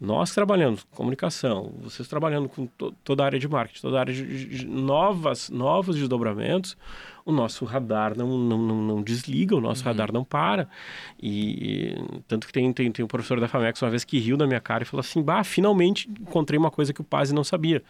[0.00, 4.00] Nós trabalhando com comunicação, vocês trabalhando com to toda a área de marketing, toda a
[4.00, 6.74] área de, novas, novos desdobramentos,
[7.22, 9.88] o nosso radar não, não, não, não desliga, o nosso uhum.
[9.88, 10.68] radar não para.
[11.22, 11.94] E,
[12.26, 14.60] tanto que tem, tem, tem um professor da FAMEX uma vez que riu na minha
[14.60, 17.82] cara e falou assim: Bah, finalmente encontrei uma coisa que o Paz não sabia.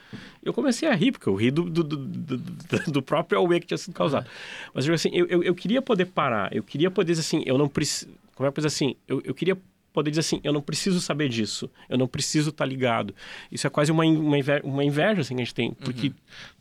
[0.43, 3.69] Eu comecei a rir, porque eu ri do, do, do, do, do próprio AUE que
[3.69, 4.25] tinha sido causado.
[4.25, 4.71] Uhum.
[4.75, 7.57] Mas eu, assim, eu, eu, eu, queria poder parar, eu queria poder dizer assim, eu
[7.57, 8.11] não preciso.
[8.35, 8.97] Como é que eu assim?
[9.07, 9.57] Eu, eu queria
[9.93, 13.15] poder dizer assim, eu não preciso saber disso, eu não preciso estar tá ligado.
[13.51, 16.15] Isso é quase uma, uma, inveja, uma inveja assim, que a gente tem, porque uhum.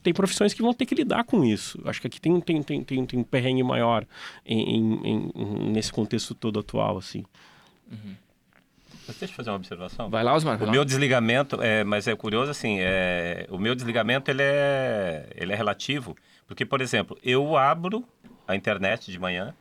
[0.03, 1.79] tem profissões que vão ter que lidar com isso.
[1.85, 4.05] Acho que aqui tem, tem, tem, tem, tem um perrengue maior
[4.45, 7.23] em, em, em, nesse contexto todo atual, assim.
[7.91, 8.15] Uhum.
[9.07, 10.09] deixa eu fazer uma observação.
[10.09, 10.61] Vai lá, Osmar.
[10.63, 15.53] O meu desligamento, é, mas é curioso assim, é, o meu desligamento ele é, ele
[15.53, 16.15] é relativo,
[16.47, 18.03] porque, por exemplo, eu abro
[18.47, 19.53] a internet de manhã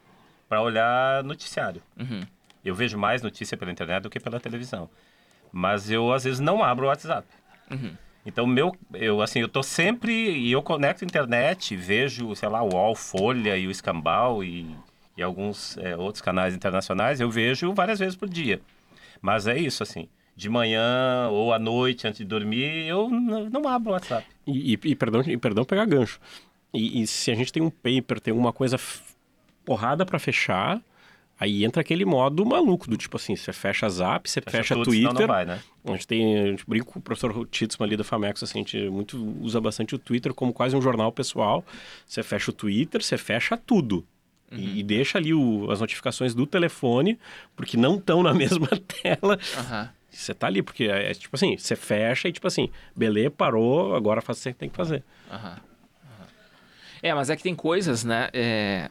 [0.48, 1.82] para olhar noticiário.
[1.98, 2.22] Uhum.
[2.68, 4.88] Eu vejo mais notícia pela internet do que pela televisão.
[5.52, 7.26] Mas eu, às vezes, não abro o WhatsApp.
[7.70, 7.92] Uhum.
[8.26, 10.12] Então, meu, eu, assim, eu tô sempre...
[10.12, 14.76] E eu conecto a internet, vejo, sei lá, o UOL, Folha e o Escambau e,
[15.16, 17.20] e alguns é, outros canais internacionais.
[17.20, 18.60] Eu vejo várias vezes por dia.
[19.22, 20.08] Mas é isso, assim.
[20.36, 24.26] De manhã ou à noite, antes de dormir, eu não, não abro o WhatsApp.
[24.46, 26.20] E, e, e, perdão, e perdão pegar gancho.
[26.72, 28.78] E, e se a gente tem um paper, tem uma coisa
[29.64, 30.80] porrada para fechar
[31.40, 34.86] Aí entra aquele modo maluco, do tipo assim, você fecha Zap, você fecha, fecha tudo,
[34.86, 35.14] Twitter.
[35.14, 35.60] Não, vai, né?
[35.84, 38.62] A gente tem, a gente brinca com o professor Titzman ali da Famex, assim, a
[38.62, 41.64] gente muito, usa bastante o Twitter como quase um jornal pessoal.
[42.04, 44.04] Você fecha o Twitter, você fecha tudo.
[44.50, 44.58] Uhum.
[44.58, 47.16] E, e, deixa ali o, as notificações do telefone,
[47.54, 48.68] porque não estão na mesma
[49.02, 49.38] tela.
[49.56, 49.88] Uhum.
[50.10, 53.94] Você tá ali, porque é, é, tipo assim, você fecha e tipo assim, beleza, parou,
[53.94, 55.04] agora faz o que você tem que fazer.
[55.30, 55.68] Uhum.
[57.00, 58.28] É, mas é que tem coisas, né?
[58.32, 58.90] É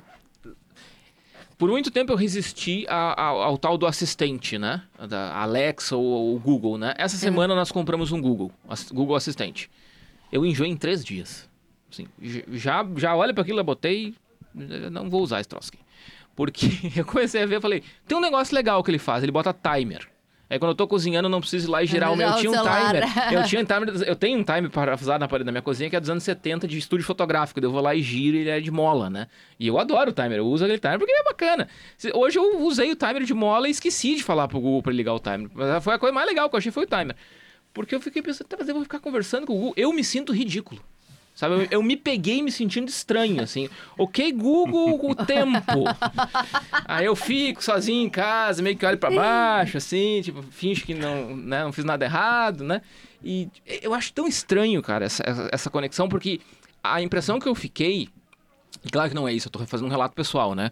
[1.58, 4.84] por muito tempo eu resisti a, a, ao tal do assistente, né?
[5.10, 6.94] Da Alexa ou o Google, né?
[6.98, 8.52] Essa semana nós compramos um Google,
[8.92, 9.70] Google Assistente.
[10.32, 11.50] Eu enjoei em três dias.
[11.92, 12.08] Assim,
[12.52, 14.14] já, já olha para aquilo, eu botei,
[14.92, 15.84] não vou usar esse troço aqui.
[16.36, 19.32] Porque eu comecei a ver, eu falei, tem um negócio legal que ele faz, ele
[19.32, 20.08] bota timer.
[20.50, 22.28] Aí quando eu tô cozinhando, eu não preciso ir lá e girar o meu.
[22.30, 23.04] Eu tinha um timer.
[23.34, 23.90] Eu tinha um timer.
[24.08, 26.68] Eu tenho um timer parafusado na parede da minha cozinha que é dos anos 70
[26.68, 27.60] de estúdio fotográfico.
[27.60, 29.28] Eu vou lá e giro e ele é de mola, né?
[29.60, 30.38] E eu adoro o timer.
[30.38, 31.68] Eu uso aquele timer porque é bacana.
[32.14, 35.14] Hoje eu usei o timer de mola e esqueci de falar pro Google pra ligar
[35.14, 35.50] o timer.
[35.54, 37.16] Mas foi a coisa mais legal que eu achei foi o timer.
[37.74, 39.74] Porque eu fiquei pensando, tá, mas eu vou ficar conversando com o Google.
[39.76, 40.82] Eu me sinto ridículo.
[41.38, 43.70] Sabe, eu, eu, me peguei me sentindo estranho, assim.
[43.96, 45.84] Ok, Google, o tempo.
[46.84, 50.96] Aí eu fico sozinho em casa, meio que olho para baixo, assim, tipo, finge que
[50.96, 52.82] não, né, não fiz nada errado, né?
[53.24, 53.48] E
[53.84, 56.42] eu acho tão estranho, cara, essa, essa conexão, porque
[56.84, 58.10] a impressão que eu fiquei,
[58.84, 60.72] e claro que não é isso, eu tô fazendo um relato pessoal, né?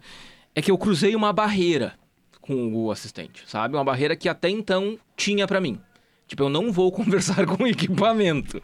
[0.52, 1.94] É que eu cruzei uma barreira
[2.40, 3.76] com o Assistente, sabe?
[3.76, 5.78] Uma barreira que até então tinha para mim.
[6.26, 8.60] Tipo, eu não vou conversar com o equipamento.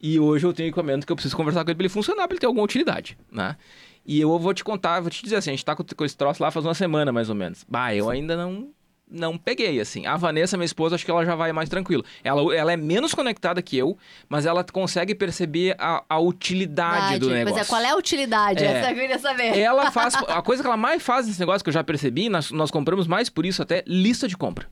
[0.00, 2.34] E hoje eu tenho equipamento que eu preciso conversar com ele para ele funcionar, para
[2.34, 3.56] ele ter alguma utilidade, né?
[4.04, 6.16] E eu vou te contar, vou te dizer assim, a gente tá com, com esse
[6.16, 7.64] troço lá faz uma semana mais ou menos.
[7.68, 8.68] Bah, eu ainda não
[9.08, 10.04] não peguei, assim.
[10.04, 12.04] A Vanessa, minha esposa, acho que ela já vai mais tranquilo.
[12.24, 13.96] Ela, ela é menos conectada que eu,
[14.28, 17.56] mas ela consegue perceber a, a utilidade do negócio.
[17.56, 18.64] Mas é, qual é a utilidade?
[18.64, 18.66] É.
[18.66, 19.56] Essa eu queria saber.
[19.56, 20.14] Ela faz...
[20.26, 23.06] a coisa que ela mais faz nesse negócio, que eu já percebi, nós, nós compramos
[23.06, 24.66] mais por isso até, lista de compra.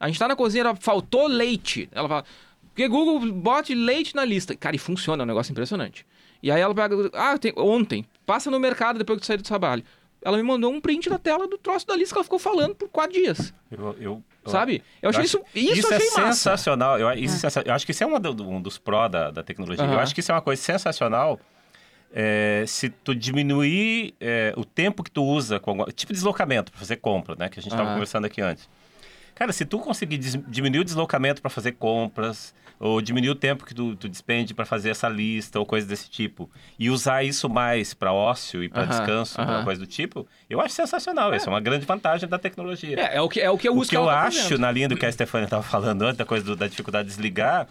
[0.00, 1.88] A gente tá na cozinha, ela faltou leite.
[1.92, 2.24] Ela fala,
[2.76, 4.54] porque Google bote leite na lista.
[4.54, 6.04] Cara, e funciona, é um negócio impressionante.
[6.42, 9.42] E aí ela pega, ah, tem, ontem, passa no mercado depois que tu sair do
[9.42, 9.82] trabalho.
[10.20, 12.74] Ela me mandou um print da tela do troço da lista que ela ficou falando
[12.74, 13.54] por quatro dias.
[13.70, 14.82] Eu, eu, Sabe?
[15.00, 16.98] Eu achei isso, isso, isso é sensacional.
[16.98, 17.50] Eu, isso é.
[17.64, 19.82] eu, acho que isso é um, um dos pró da, da tecnologia.
[19.82, 19.94] Uhum.
[19.94, 21.40] Eu acho que isso é uma coisa sensacional.
[22.12, 26.78] É, se tu diminuir é, o tempo que tu usa, com, tipo de deslocamento para
[26.78, 27.48] fazer compra, né?
[27.48, 27.94] Que a gente estava uhum.
[27.94, 28.68] conversando aqui antes.
[29.34, 33.74] Cara, se tu conseguir diminuir o deslocamento para fazer compras, ou diminuir o tempo que
[33.74, 37.94] tu, tu despende para fazer essa lista, ou coisa desse tipo, e usar isso mais
[37.94, 39.64] para ócio e para uh -huh, descanso, uh -huh.
[39.64, 41.32] coisa do tipo, eu acho sensacional.
[41.32, 41.36] É.
[41.36, 42.98] Isso é uma grande vantagem da tecnologia.
[42.98, 43.86] É, é o que, é o que eu uso.
[43.86, 44.60] O que eu tá acho, fazendo.
[44.60, 47.14] na linha do que a Stefania estava falando antes, da coisa do, da dificuldade de
[47.14, 47.66] desligar,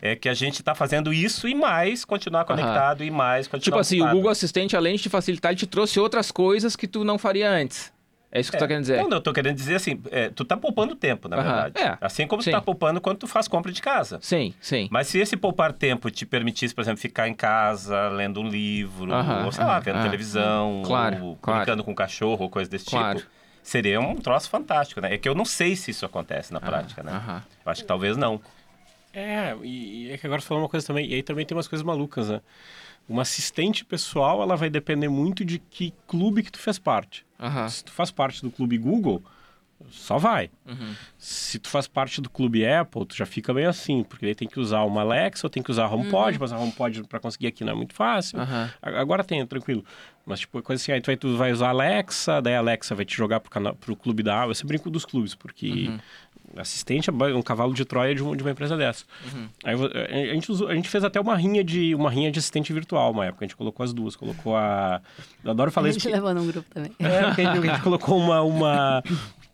[0.00, 3.06] é que a gente está fazendo isso e mais continuar conectado uhum.
[3.06, 4.14] e mais continuar Tipo assim, ocupado.
[4.14, 7.18] o Google Assistente, além de te facilitar, ele te trouxe outras coisas que tu não
[7.18, 7.92] faria antes.
[8.36, 8.98] É isso que é, tu tá querendo dizer?
[8.98, 11.78] Não, não, eu tô querendo dizer assim, é, tu tá poupando tempo, na verdade.
[11.80, 12.50] É, assim como sim.
[12.50, 14.18] tu tá poupando quando tu faz compra de casa.
[14.20, 14.88] Sim, sim.
[14.90, 19.10] Mas se esse poupar tempo te permitisse, por exemplo, ficar em casa, lendo um livro,
[19.44, 21.60] ou sei lá, vendo televisão, claro, ou claro.
[21.60, 23.20] brincando com um cachorro, ou coisa desse claro.
[23.20, 23.30] tipo,
[23.62, 25.14] seria um troço fantástico, né?
[25.14, 27.12] É que eu não sei se isso acontece na Ah, prática, né?
[27.12, 27.42] aham.
[27.64, 28.38] Eu acho que talvez não.
[29.14, 31.56] É, e, e é que agora você falou uma coisa também, e aí também tem
[31.56, 32.42] umas coisas malucas, né?
[33.08, 37.24] Uma assistente pessoal, ela vai depender muito de que clube que tu fez parte.
[37.38, 37.68] Aham.
[37.68, 39.22] Se tu faz parte do clube Google,
[39.90, 40.50] só vai.
[40.66, 40.94] Uhum.
[41.18, 44.48] Se tu faz parte do clube Apple, tu já fica bem assim, porque daí tem
[44.48, 47.46] que usar uma Alexa ou tem que usar a HomePod, mas a HomePod para conseguir
[47.48, 48.38] aqui não é muito fácil.
[48.40, 49.84] A- Agora tem, tranquilo.
[50.24, 52.94] Mas, tipo, coisa assim, aí tu vai, tu vai usar a Alexa, daí a Alexa
[52.96, 54.50] vai te jogar pro, cana- pro clube da Apple.
[54.50, 55.88] Eu sempre brinco dos clubes, porque
[56.56, 59.04] assistente é um cavalo de Troia de, um- de uma empresa dessa.
[59.64, 62.10] Aí eu vou- a, a gente usou- a gente fez até uma rinha de uma
[62.10, 63.44] rinha de assistente virtual uma época.
[63.44, 64.14] A gente colocou as duas.
[64.16, 65.00] Colocou a.
[65.44, 65.98] Eu adoro falar A isso.
[66.00, 66.92] gente porque- levou num grupo também.
[66.98, 69.02] é, a gente, a gente colocou uma, uma,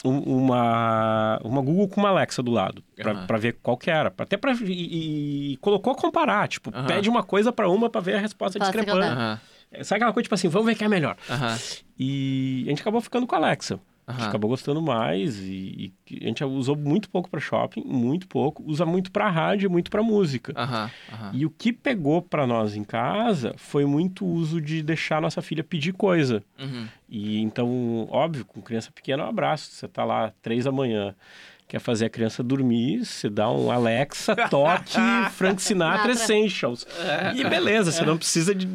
[0.04, 4.12] um- uma, uma Google com uma Alexa do lado, pra, pra ver qual que era.
[4.18, 6.86] Até pra, e, e colocou a comparar, tipo, Aham.
[6.86, 9.06] pede uma coisa pra uma pra ver a resposta discrepante.
[9.06, 9.40] Aham.
[9.82, 11.16] Sabe aquela coisa, tipo assim, vamos ver quem é melhor.
[11.30, 11.56] Aham.
[11.98, 13.80] E a gente acabou ficando com a Alexa.
[14.12, 18.26] A gente acabou gostando mais e, e a gente usou muito pouco pra shopping, muito
[18.28, 18.62] pouco.
[18.66, 20.52] Usa muito pra rádio, muito pra música.
[20.56, 20.90] Aham.
[21.12, 21.30] Aham.
[21.32, 25.64] E o que pegou pra nós em casa foi muito uso de deixar nossa filha
[25.64, 26.42] pedir coisa.
[26.58, 26.86] Uhum.
[27.08, 29.70] E então, óbvio, com criança pequena, um abraço.
[29.72, 31.14] Você tá lá três da manhã,
[31.68, 34.98] quer fazer a criança dormir, você dá um Alexa, toque,
[35.32, 36.12] Frank Sinatra.
[36.12, 36.86] Essentials.
[37.34, 38.66] E beleza, você não precisa de.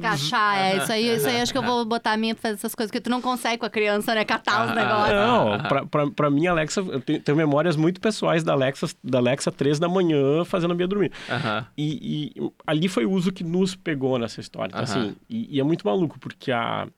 [0.00, 1.14] Cachar, é isso aí.
[1.16, 3.10] Isso aí acho que eu vou botar a minha pra fazer essas coisas, porque tu
[3.10, 4.24] não consegue com a criança, né?
[4.24, 5.14] Catar os negócios.
[5.14, 9.18] Não, pra, pra, pra mim, Alexa, eu tenho, tenho memórias muito pessoais da Alexa, da
[9.18, 11.12] Alexa três da manhã fazendo a minha dormir.
[11.28, 11.66] Aham.
[11.76, 14.70] E, e ali foi o uso que nos pegou nessa história.
[14.72, 15.02] Então, Aham.
[15.02, 16.88] assim, e, e é muito maluco, porque a.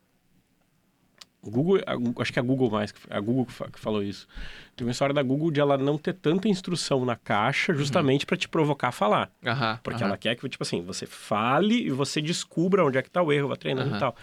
[1.50, 4.28] Google, a acho que é a Google mais, a Google que fa- que falou isso.
[4.76, 8.37] Tem uma história da Google de ela não ter tanta instrução na caixa justamente para
[8.37, 9.31] te provocar a falar.
[9.44, 9.78] Aham.
[9.83, 10.11] Porque aham.
[10.11, 13.33] ela quer que, tipo assim, você fale e você descubra onde é que tá o
[13.33, 14.16] erro, vá treinando e tal.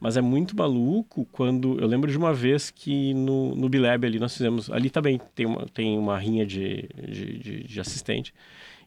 [0.00, 1.80] Mas é muito maluco quando...
[1.80, 4.70] Eu lembro de uma vez que no, no Bilab ali nós fizemos...
[4.70, 8.34] Ali também tem uma, tem uma rinha de, de, de, de assistente.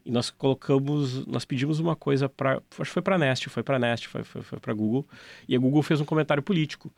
[0.04, 1.26] E nós colocamos...
[1.26, 2.62] Nós pedimos uma coisa para...
[2.78, 5.04] Acho que foi para Nest, foi para Nest, foi, foi, foi para Google.
[5.48, 6.92] E a Google fez um comentário político.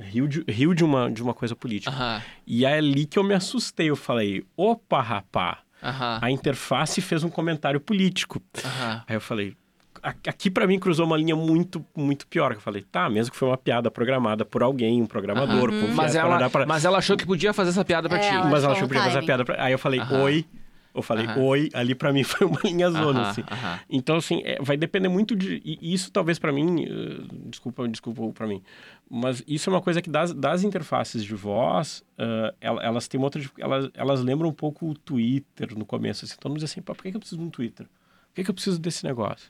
[0.00, 2.22] Riu de, riu de, uma, de uma coisa política.
[2.46, 3.90] E é ali que eu me assustei.
[3.90, 5.58] Eu falei, opa, rapá.
[6.20, 8.40] A interface fez um comentário político.
[9.06, 9.54] Aí eu falei,
[10.02, 12.50] aqui pra mim cruzou uma linha muito, muito pior.
[12.52, 16.12] que Eu falei, tá, mesmo que foi uma piada programada por alguém, um programador, Mas
[16.12, 18.34] para ela, pra- mas ela achou que podia fazer essa piada pra É, ti.
[18.34, 19.26] ela- mas ela achou que podia fazer a timing.
[19.26, 19.44] piada.
[19.44, 19.64] Pra...
[19.64, 20.44] Aí eu falei, oi.
[20.94, 21.40] Eu falei, Aham.
[21.40, 21.68] oi.
[21.72, 23.42] Ali pra mim foi uma linha zona, Aham, assim.
[23.50, 23.80] aham.
[23.88, 25.62] Então, assim, é, vai depender muito de...
[25.64, 26.84] E isso talvez pra mim...
[26.84, 28.62] eh, desculpa, desculpa pra mim.
[29.08, 33.20] Mas isso é uma coisa que das, das interfaces de voz, eh, el- elas têm
[33.20, 33.40] outra...
[33.58, 36.24] Elas, elas lembram um pouco o Twitter no começo.
[36.24, 37.86] Assim, mundo diz assim, por que que eu preciso de um Twitter?
[37.86, 39.48] Por que que eu preciso desse negócio?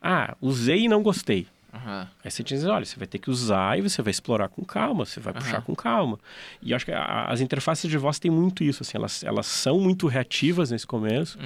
[0.00, 1.46] Ah, usei e não gostei.
[1.76, 2.08] Aham.
[2.24, 5.04] Aí você diz, olha, você vai ter que usar e você vai explorar com calma,
[5.04, 6.18] você vai puxar com calma.
[6.62, 9.46] E eu acho que a- as interfaces de voz têm muito isso, assim, elas, elas
[9.46, 11.38] são muito reativas nesse começo,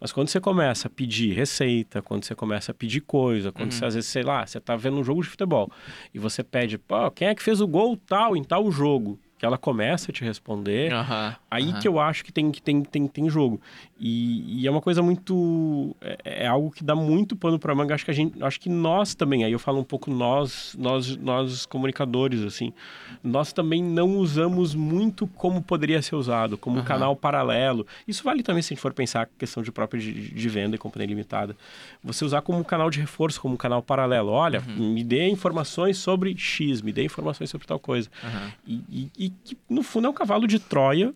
[0.00, 3.84] mas quando você começa a pedir receita, quando você começa a pedir coisa, quando você,
[3.84, 5.70] às vezes, sei lá, você tá vendo um jogo de futebol
[6.12, 9.18] e você pede, pô, quem é que fez o gol tal em tal jogo?
[9.36, 11.36] Que ela começa a te responder, Aham.
[11.50, 11.78] Aí aham.
[11.80, 13.60] que eu acho que tem, que tem, tem, tem jogo.
[13.98, 15.94] E, e é uma coisa muito.
[16.00, 17.94] É, é algo que dá muito pano para manga.
[17.94, 18.42] Acho que a gente.
[18.42, 22.72] Acho que nós também, aí eu falo um pouco nós, nós, nós comunicadores, assim.
[23.22, 26.88] Nós também não usamos muito como poderia ser usado, como um Aham.
[26.88, 27.86] canal paralelo.
[28.06, 30.74] Isso vale também se a gente for pensar a questão de própria de, de venda
[30.74, 31.56] e companhia limitada.
[32.02, 34.30] Você usar como um canal de reforço, como um canal paralelo.
[34.30, 38.10] Olha, me dê informações sobre X, me dê informações sobre tal coisa.
[38.24, 38.52] Aham.
[38.66, 41.14] E, e- e que, no fundo, é um cavalo de Troia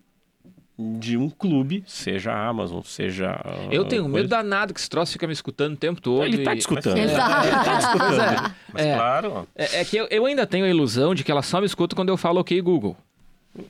[0.81, 3.37] de um clube, seja a Amazon, seja.
[3.69, 4.27] Eu tenho medo coisa.
[4.29, 6.23] danado que esse troço fica me escutando o tempo todo.
[6.23, 6.97] Ele tá e- te escutando.
[6.97, 8.55] Ele tá- Ele tá escutando.
[8.71, 8.95] Mas É.
[8.95, 9.47] claro.
[9.55, 11.95] É, é que eu, eu ainda tenho a ilusão de que ela só me escuta
[11.95, 12.95] quando eu falo ok Google.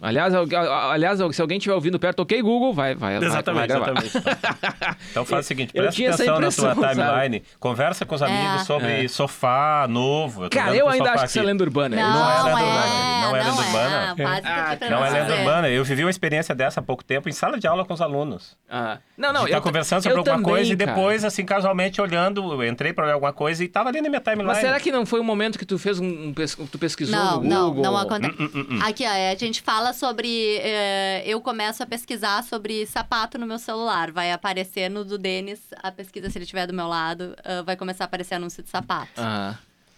[0.02, 3.28] Aliás, al- al- aliás, se alguém estiver ouvindo perto, ok Google, vai, vai, vai- vai
[3.30, 3.92] Exatamente, gravar.
[4.04, 5.00] exatamente.
[5.12, 7.02] Então faz o seguinte, Eu presta atenção na tua sabe?
[7.02, 8.66] timeline, conversa com os amigos É.
[8.66, 9.08] sobre É.
[9.08, 10.44] sofá novo.
[10.44, 11.96] tô Cara, eu ainda acho que isso é lenda urbana.
[11.96, 14.16] Não, Não é lenda urbana, é, não é lenda urbana.
[14.18, 15.70] Básico aqui pra Não é lenda urbana.
[15.70, 18.58] Eu vivi uma experiência dessa há pouco tempo em sala de aula com os alunos.
[18.70, 20.92] Ah, não, não, tá eu conversando eu sobre alguma também, coisa e cara.
[20.94, 24.22] depois, assim, casualmente olhando, eu entrei pra olhar alguma coisa e tava ali na minha
[24.22, 24.48] timeline.
[24.48, 27.16] Mas será que não foi um momento que tu fez um, um pes- tu pesquisou
[27.18, 27.84] Não, no não, Google?
[27.84, 28.36] não acontece.
[28.40, 30.58] Hum, Aqui, ó, é, a gente fala sobre.
[30.62, 34.12] é, eu começo a pesquisar sobre sapato no meu celular.
[34.12, 37.76] Vai aparecer no do Denis a pesquisa, se ele estiver do meu lado, ah, vai
[37.76, 39.12] começar a aparecer anúncio de sapato.
[39.18, 39.58] Ah.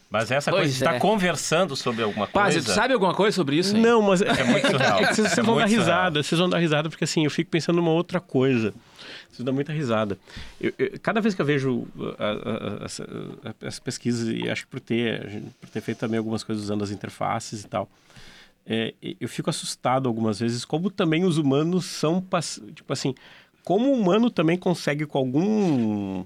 [0.09, 0.99] Mas essa Pois coisa de estar é.
[0.99, 2.67] conversando sobre alguma Quase, coisa...
[2.73, 3.73] tu sabe alguma coisa sobre isso?
[3.77, 3.81] hein?
[3.81, 4.99] Não, mas É muito surreal.
[4.99, 7.31] É que vocês, vocês É vão dar risada, vocês vão dar risada, porque assim, eu
[7.31, 8.73] fico pensando numa outra coisa.
[9.31, 10.19] Vocês dão muita risada.
[10.59, 11.87] Eu- eu- cada vez que eu vejo uh,
[12.19, 13.07] a- a- a- essa-
[13.63, 16.83] a- as pesquisas, e acho que por ter, por ter feito também algumas coisas usando
[16.83, 17.89] as interfaces e tal,
[18.65, 22.23] é, eu fico assustado algumas vezes como também os humanos são,
[22.73, 23.13] tipo assim,
[23.63, 26.23] como o humano também consegue com algum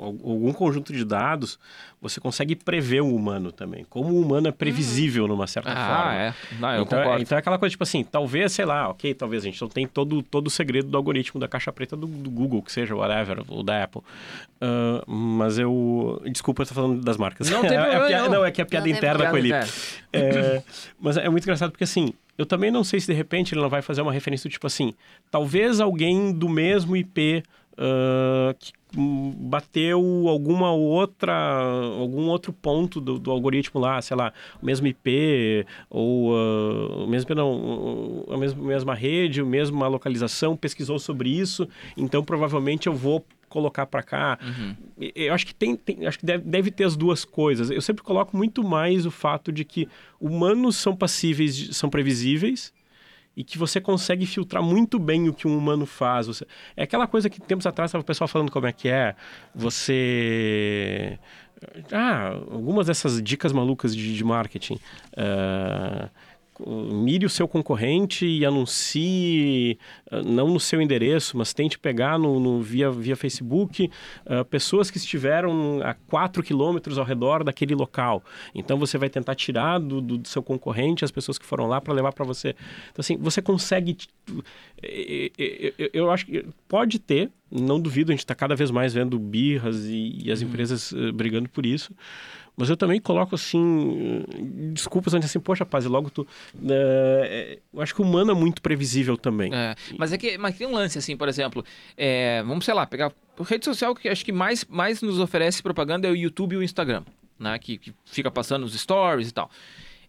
[0.00, 1.58] algum conjunto de dados,
[2.00, 3.84] você consegue prever o humano também.
[3.88, 6.14] Como o humano é previsível numa certa ah, forma.
[6.14, 6.34] É.
[6.58, 7.22] Não, eu então, é, concordo.
[7.22, 9.86] então é aquela coisa tipo assim, talvez, sei lá, ok, talvez a gente não tem
[9.86, 13.44] todo, todo o segredo do algoritmo da caixa preta do, do Google, que seja, whatever,
[13.48, 14.02] ou da Apple.
[14.60, 16.22] Uh, mas eu.
[16.26, 17.50] Desculpa, eu tô falando das marcas.
[17.50, 18.06] Não tem é, problema.
[18.06, 18.34] piada, não.
[18.38, 19.52] não, é que é piada Não interna com ele.
[20.12, 20.62] É,
[20.98, 23.68] mas é muito engraçado porque assim, eu também não sei se de repente ele não
[23.68, 24.94] vai fazer uma referência do tipo assim,
[25.30, 31.34] talvez alguém do mesmo IP uh, que hum, bateu alguma outra
[31.98, 37.06] algum outro ponto do, do, algoritmo lá, sei lá, o mesmo IP ou uh, o
[37.06, 42.94] mesmo não, a mesma, mesma rede, a mesma localização, pesquisou sobre isso, então provavelmente eu
[42.94, 44.38] vou colocar para cá.
[44.40, 44.76] Uhum.
[45.14, 47.70] Eu acho que tem, tem acho que deve, deve, ter as duas coisas.
[47.70, 49.86] Eu sempre coloco muito mais o fato de que
[50.18, 52.72] humanos são passíveis, são previsíveis
[53.36, 56.28] e que você consegue filtrar muito bem o que um humano faz.
[56.28, 56.46] Você...
[56.76, 59.14] É aquela coisa que tempos atrás estava o pessoal falando como é que é.
[59.54, 61.18] Você
[61.92, 64.78] ah, algumas dessas dicas malucas de, de marketing.
[65.12, 66.08] Uh
[66.66, 69.78] mire o seu concorrente e anuncie,
[70.10, 73.90] uh, não no seu endereço, mas tente pegar no, no via, via Facebook
[74.26, 78.22] uh, pessoas que estiveram a 4 quilômetros ao redor daquele local.
[78.54, 81.94] Então você vai tentar tirar do, do seu concorrente as pessoas que foram lá para
[81.94, 82.50] levar para você.
[82.90, 83.96] Então, assim, você consegue.
[85.92, 89.84] Eu acho que pode ter, não duvido, a gente está cada vez mais vendo birras
[89.86, 90.48] e, e as uhum.
[90.48, 91.92] empresas uh, brigando por isso.
[92.60, 94.22] Mas eu também coloco assim,
[94.74, 96.26] desculpas antes assim, poxa, rapaz, logo tu.
[96.68, 99.50] É, eu acho que o humano é muito previsível também.
[99.50, 101.64] É, mas é que mas tem um lance, assim, por exemplo,
[101.96, 103.14] é, vamos, sei lá, pegar.
[103.40, 106.62] Rede social que acho que mais, mais nos oferece propaganda é o YouTube e o
[106.62, 107.02] Instagram,
[107.38, 107.58] né?
[107.58, 109.50] Que, que fica passando os stories e tal.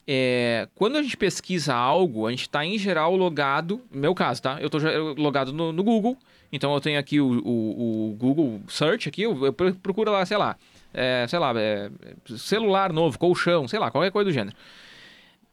[0.06, 4.42] É, quando a gente pesquisa algo, a gente está em geral logado, no meu caso,
[4.42, 4.58] tá?
[4.60, 4.82] Eu estou
[5.18, 6.18] logado no, no, Google,
[6.52, 10.36] então eu tenho aqui o, o, o Google Search aqui, eu, eu procuro lá, sei
[10.36, 10.58] lá,
[10.93, 11.89] é, sei lá, é,
[12.38, 14.56] celular novo, colchão, sei lá, qualquer coisa do gênero.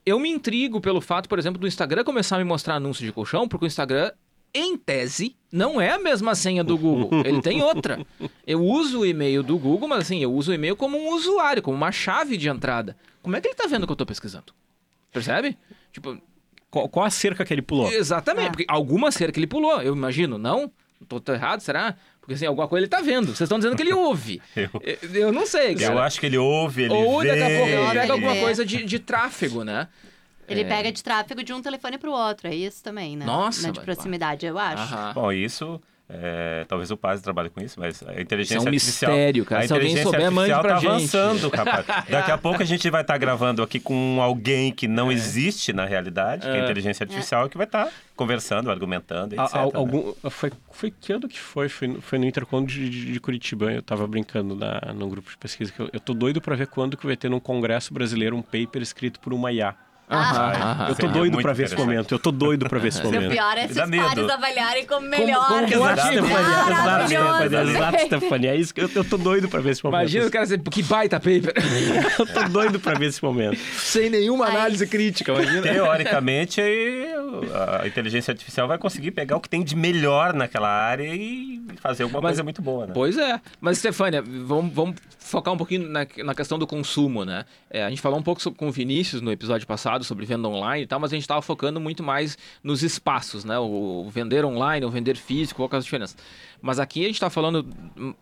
[0.04, 3.12] Eu me intrigo pelo fato, por exemplo, do Instagram começar a me mostrar anúncios de
[3.12, 4.10] colchão, porque o Instagram,
[4.54, 7.10] em tese, não é a mesma senha do Google.
[7.24, 8.04] Ele tem outra.
[8.46, 11.62] Eu uso o e-mail do Google, mas assim, eu uso o e-mail como um usuário,
[11.62, 12.96] como uma chave de entrada.
[13.22, 14.54] Como é que ele tá vendo o que eu tô pesquisando?
[15.12, 15.56] Percebe?
[15.92, 16.18] Tipo.
[16.70, 17.90] Qual, qual a cerca que ele pulou?
[17.90, 18.50] Exatamente, é.
[18.50, 20.70] porque alguma cerca ele pulou, eu imagino, não?
[21.06, 21.96] Tô, tô errado, será?
[22.28, 23.28] Porque assim, alguma coisa ele tá vendo.
[23.28, 24.42] Vocês estão dizendo que ele ouve.
[24.54, 24.68] eu,
[25.14, 25.94] eu não sei, cara.
[25.94, 27.28] Eu acho que ele ouve, ele Ou vê.
[27.28, 29.88] daqui a pouco ele pega alguma coisa de, de tráfego, né?
[30.46, 30.64] Ele é...
[30.64, 33.24] pega de tráfego de um telefone para o outro, é isso também, né?
[33.24, 33.72] Nossa, né?
[33.72, 34.94] De proximidade, eu acho.
[34.94, 35.12] Aham.
[35.14, 38.72] Bom, isso é, talvez o Paz trabalhe com isso, mas a inteligência isso é um
[38.72, 39.12] artificial.
[39.12, 39.66] mistério, cara.
[39.66, 40.88] Se alguém souber, mande pra tá gente.
[40.88, 41.84] avançando, rapaz.
[42.08, 45.14] Daqui a pouco a gente vai estar tá gravando aqui com alguém que não é.
[45.14, 46.64] existe na realidade, que é a é.
[46.64, 47.48] inteligência artificial, é.
[47.50, 49.54] que vai estar tá conversando, argumentando, etc.
[49.54, 51.68] A, a, algum, foi, foi que ano que foi?
[51.68, 53.70] Foi, foi no Intercom de, de, de, Curitiba.
[53.70, 55.70] Eu tava brincando na, no grupo de pesquisa.
[55.70, 58.42] Que eu, eu tô doido para ver quando que vai ter num congresso brasileiro um
[58.42, 59.76] paper escrito por uma IA.
[60.10, 62.12] Aham, eu tô doido pra ver esse momento.
[62.12, 63.26] Eu tô doido pra ver esse momento.
[63.26, 65.46] O pior é se os pares avaliarem como melhor.
[65.46, 68.50] Como, como exato, Stefania, exato, Stefania.
[68.50, 70.00] É isso que eu, eu tô doido pra ver esse momento.
[70.00, 71.52] Imagina o cara dizer, que baita paper.
[72.18, 73.58] eu tô doido pra ver esse momento.
[73.76, 74.90] Sem nenhuma análise Ai.
[74.90, 75.62] crítica, imagina.
[75.62, 81.60] Teoricamente, a inteligência artificial vai conseguir pegar o que tem de melhor naquela área e
[81.80, 82.92] fazer alguma Mas, coisa muito boa, né?
[82.94, 83.40] Pois é.
[83.60, 87.44] Mas, Stefania, vamos, vamos focar um pouquinho na, na questão do consumo, né?
[87.70, 90.84] É, a gente falou um pouco com o Vinícius no episódio passado sobre venda online
[90.84, 93.58] e tal, mas a gente estava focando muito mais nos espaços, né?
[93.58, 96.16] O, o vender online, o vender físico, qual é a diferença.
[96.60, 97.66] Mas aqui a gente está falando,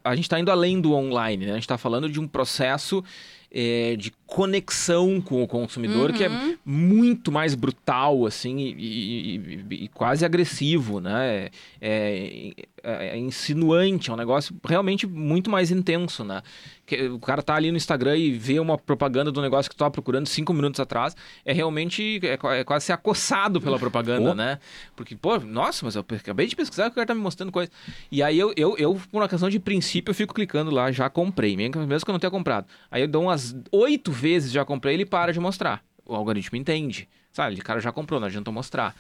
[0.05, 1.53] a gente está indo além do online, né?
[1.53, 3.03] A gente está falando de um processo
[3.51, 6.17] é, de conexão com o consumidor uhum.
[6.17, 6.57] que é uhum.
[6.65, 11.49] muito mais brutal, assim, e, e, e, e quase agressivo, né?
[11.81, 16.43] É, é, é, insinuante, é um negócio realmente muito mais intenso, né?
[16.85, 19.81] Que o cara tá ali no Instagram e vê uma propaganda do negócio que tu
[19.81, 24.35] tava procurando cinco minutos atrás, é realmente é, é quase ser acossado pela propaganda, oh.
[24.35, 24.59] né?
[24.95, 27.71] Porque, pô, nossa, mas eu acabei de pesquisar que o cara tá me mostrando coisa.
[28.11, 31.09] E aí eu, eu, eu, por uma questão de princípio, eu fico clicando lá, já
[31.11, 31.73] comprei, mesmo
[32.05, 32.67] que eu não tenha comprado.
[32.91, 35.83] Aí eu dou umas oito vezes já comprei, ele para de mostrar.
[36.05, 37.09] O algoritmo entende.
[37.33, 38.95] Sabe, o cara já comprou, não adianta mostrar.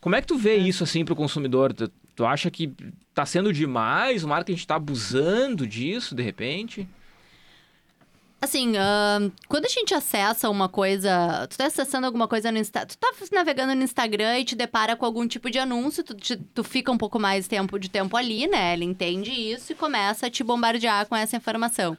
[0.00, 0.58] Como é que tu vê é.
[0.58, 1.72] isso assim para o consumidor?
[1.72, 2.72] Tu, tu, acha que
[3.14, 4.24] tá sendo demais?
[4.24, 6.88] O marketing está abusando disso de repente?
[8.40, 12.86] Assim, uh, quando a gente acessa uma coisa, tu tá acessando alguma coisa no Instagram,
[12.86, 16.36] tu tá navegando no Instagram e te depara com algum tipo de anúncio, tu, te,
[16.36, 18.74] tu fica um pouco mais tempo de tempo ali, né?
[18.74, 21.98] Ele entende isso e começa a te bombardear com essa informação.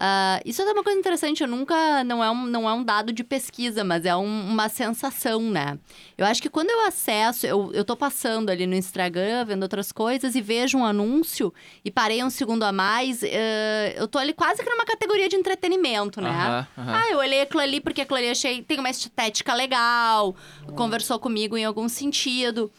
[0.00, 2.04] Ah, isso é uma coisa interessante, eu nunca.
[2.04, 5.76] Não é um, não é um dado de pesquisa, mas é um- uma sensação, né?
[6.16, 9.90] Eu acho que quando eu acesso, eu, eu tô passando ali no Instagram, vendo outras
[9.90, 11.52] coisas e vejo um anúncio
[11.84, 15.34] e parei um segundo a mais, eh, eu tô ali quase que numa categoria de
[15.34, 16.30] entretenimento, né?
[16.30, 16.94] Aham, aham.
[16.96, 18.62] Ah, eu olhei aquilo ali porque aquilo ali achei.
[18.62, 20.36] Tem uma estética legal,
[20.76, 22.70] conversou comigo em algum sentido.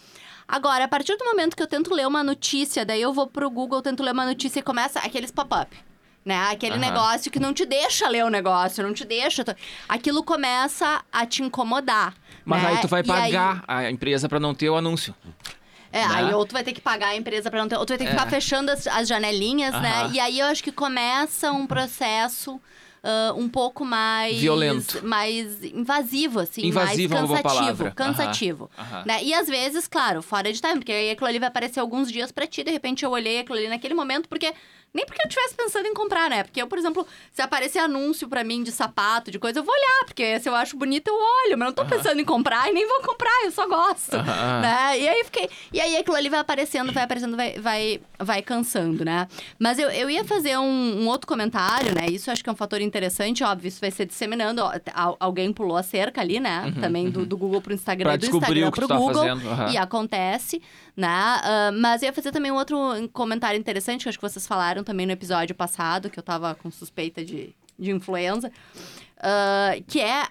[0.48, 3.50] Agora, a partir do momento que eu tento ler uma notícia, daí eu vou pro
[3.50, 5.76] Google, tento ler uma notícia e começa aqueles pop-up.
[6.26, 6.36] Né?
[6.52, 6.82] Aquele Aham.
[6.82, 9.44] negócio que não te deixa ler o negócio, não te deixa.
[9.88, 12.14] Aquilo começa a te incomodar.
[12.46, 12.70] Mas né?
[12.70, 15.16] aí tu vai E aí- pagar a empresa pra não ter o anúncio.
[15.92, 16.14] é, né?
[16.16, 17.78] aí ou tu vai ter que pagar a empresa pra não ter.
[17.78, 20.02] Ou tu vai ter que ficar fechando as, as janelinhas, né?
[20.04, 20.14] Aham.
[20.14, 22.60] E aí eu acho que começa um processo.
[23.02, 25.00] ah, um pouco mais Violento.
[25.08, 28.72] mais invasivo assim Invasivo é mais cansativo cansativo
[29.06, 29.24] né?
[29.24, 32.30] e às vezes claro fora de time porque aí aquilo ali vai aparecer alguns dias
[32.30, 34.54] pra ti de repente eu olhei aquilo ali naquele momento porque
[34.94, 36.44] nem porque eu estivesse pensando em comprar, né?
[36.44, 39.74] Porque eu, por exemplo, se aparecer anúncio pra mim de sapato, de coisa, eu vou
[39.74, 42.74] olhar, porque se eu acho bonito, eu olho, mas não tô pensando em comprar e
[42.74, 44.18] nem vou comprar, eu só gosto.
[44.18, 45.00] Né?
[45.00, 45.50] E aí fiquei.
[45.72, 49.28] E aí aquilo ali vai aparecendo, vai aparecendo, vai, vai, vai cansando, né?
[49.58, 52.08] Mas eu, eu ia fazer um, um outro comentário, né?
[52.10, 54.62] Isso eu acho que é um fator interessante, óbvio, isso vai ser disseminando.
[54.62, 56.74] ó, alguém pulou a cerca ali, né?
[56.80, 59.24] Também do, do Google pro Instagram Pra do Instagram pro tá Google.
[59.72, 60.62] E acontece,
[60.96, 61.08] né?
[61.08, 62.78] Ah, mas ia fazer também um outro
[63.14, 66.70] comentário interessante, que acho que vocês falaram também no episódio passado, que eu tava com
[66.72, 68.52] suspeita de, de influenza,
[69.20, 70.24] ah, que é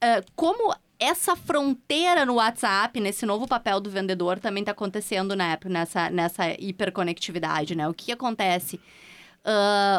[0.00, 5.52] ah, como essa fronteira no WhatsApp, nesse novo papel do vendedor, também tá acontecendo na
[5.52, 7.86] época, nessa, nessa hiperconectividade, né?
[7.86, 8.80] O que, acontece?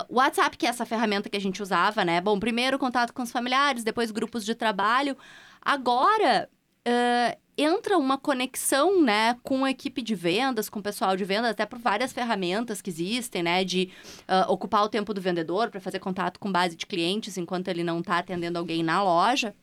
[0.09, 2.19] O WhatsApp, que é essa ferramenta que a gente usava, né?
[2.19, 5.15] Bom, primeiro contato com os familiares, depois grupos de trabalho.
[5.61, 6.49] Agora,
[6.87, 11.51] ah, entra uma conexão, né, com a equipe de vendas, com o pessoal de vendas,
[11.51, 13.91] até por várias ferramentas que existem, né, de
[14.27, 17.83] ah, ocupar o tempo do vendedor para fazer contato com base de clientes enquanto ele
[17.83, 19.53] não está atendendo alguém na loja.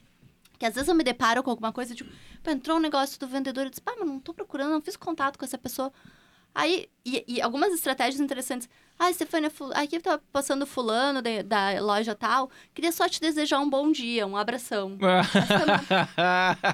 [0.59, 2.11] Que às vezes eu me deparo com alguma coisa, tipo,
[2.43, 4.97] "Pô, entrou um negócio do vendedor, eu disse, pá, mas não tô procurando, não fiz
[4.97, 5.93] contato com essa pessoa.
[6.55, 8.68] Aí, e, e algumas estratégias interessantes.
[8.99, 12.49] Ah, Stefania, aqui tá passando fulano de- da loja tal.
[12.72, 14.97] Queria só te desejar um bom dia, um abração.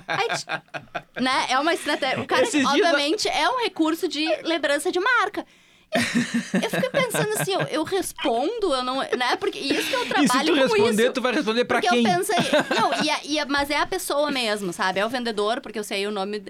[0.07, 1.47] Aí, né?
[1.49, 2.21] É uma estratégia.
[2.23, 5.47] O cara, Esses dias- obviamente, é um recurso de lembrança de marca.
[5.93, 8.99] Eu fiquei pensando assim, eu, eu respondo, eu não.
[8.99, 9.37] Né?
[9.39, 11.13] Porque isso que eu e se trabalho tu responder, isso.
[11.13, 12.07] tu vai responder pra Porque quem?
[12.07, 12.37] eu pensei.
[12.79, 15.01] Não, e a- e a- mas é a pessoa mesmo, sabe?
[15.01, 16.45] É o vendedor, porque eu sei o nome.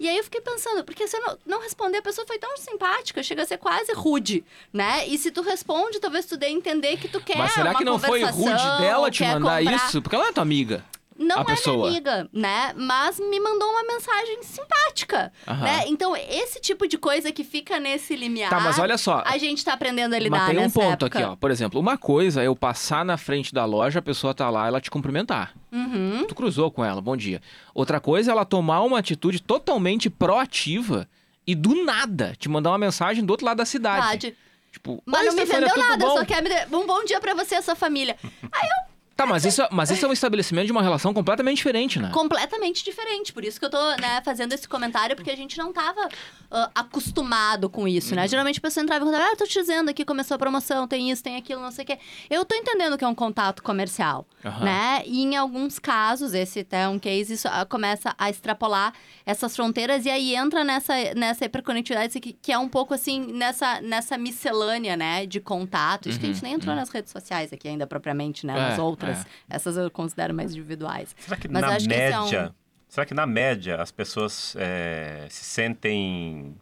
[0.00, 2.56] E aí eu fiquei pensando, porque se eu não, não responder, a pessoa foi tão
[2.56, 5.06] simpática, chega a ser quase rude, né?
[5.06, 7.36] E se tu responde, talvez tu dê a entender que tu quer.
[7.38, 9.72] Mas será que não foi rude dela te mandar comprar.
[9.88, 10.00] isso?
[10.02, 10.82] Porque ela é tua amiga.
[11.18, 11.76] Não a é pessoa.
[11.76, 12.72] minha amiga, né?
[12.76, 15.62] Mas me mandou uma mensagem simpática, Aham.
[15.64, 15.84] né?
[15.86, 18.50] Então, esse tipo de coisa que fica nesse limiar...
[18.50, 19.22] Tá, mas olha só.
[19.26, 21.18] A gente tá aprendendo a lidar Mas tem um ponto época.
[21.18, 21.36] aqui, ó.
[21.36, 24.66] Por exemplo, uma coisa é eu passar na frente da loja, a pessoa tá lá,
[24.66, 25.54] ela te cumprimentar.
[25.72, 26.24] Uhum.
[26.26, 27.40] Tu cruzou com ela, bom dia.
[27.74, 31.08] Outra coisa é ela tomar uma atitude totalmente proativa
[31.46, 34.00] e do nada te mandar uma mensagem do outro lado da cidade.
[34.00, 34.36] Verdade.
[34.72, 36.76] Tipo, Mas "Oi, não me Stefania, vendeu nada, bom?" só quer me...
[36.76, 38.16] Um bom dia pra você e a sua família.
[38.52, 41.98] Aí eu Tá, mas isso, mas isso é um estabelecimento de uma relação completamente diferente,
[41.98, 42.10] né?
[42.12, 43.32] completamente diferente.
[43.32, 46.06] Por isso que eu tô, né, fazendo esse comentário, porque a gente não tava
[46.50, 48.16] ah, acostumado com isso, Uhum.
[48.16, 48.28] né?
[48.28, 51.10] Geralmente a pessoa entrava e contava, ah, tô te dizendo aqui, começou a promoção, tem
[51.10, 51.98] isso, tem aquilo, não sei o quê.
[52.28, 54.64] Eu tô entendendo que é um contato comercial, Aham.
[54.64, 55.02] né?
[55.06, 58.92] E em alguns casos, esse até é um case, isso ah, começa a extrapolar
[59.24, 63.80] essas fronteiras e aí entra nessa, nessa hiperconectividade que, que é um pouco assim, nessa,
[63.80, 66.08] nessa miscelânea, né, de contato.
[66.08, 68.52] Isso que a gente nem entrou nas redes sociais aqui ainda propriamente, né?
[68.54, 69.05] Uhum, É, nas outras.
[69.10, 69.24] É.
[69.48, 71.14] Essas eu considero mais individuais.
[71.18, 72.48] Será que Mas na acho que esse é média.
[72.50, 76.54] um- Será que na média as pessoas é, se sentem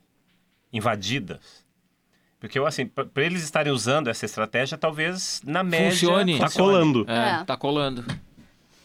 [0.72, 1.64] invadidas?
[2.40, 5.90] Porque eu, assim, para eles estarem usando essa estratégia, talvez na média.
[5.90, 6.38] Funcione.
[6.38, 6.70] Tá funcione.
[6.72, 7.11] colando.
[7.11, 7.45] É, É.
[7.45, 8.05] tá colando.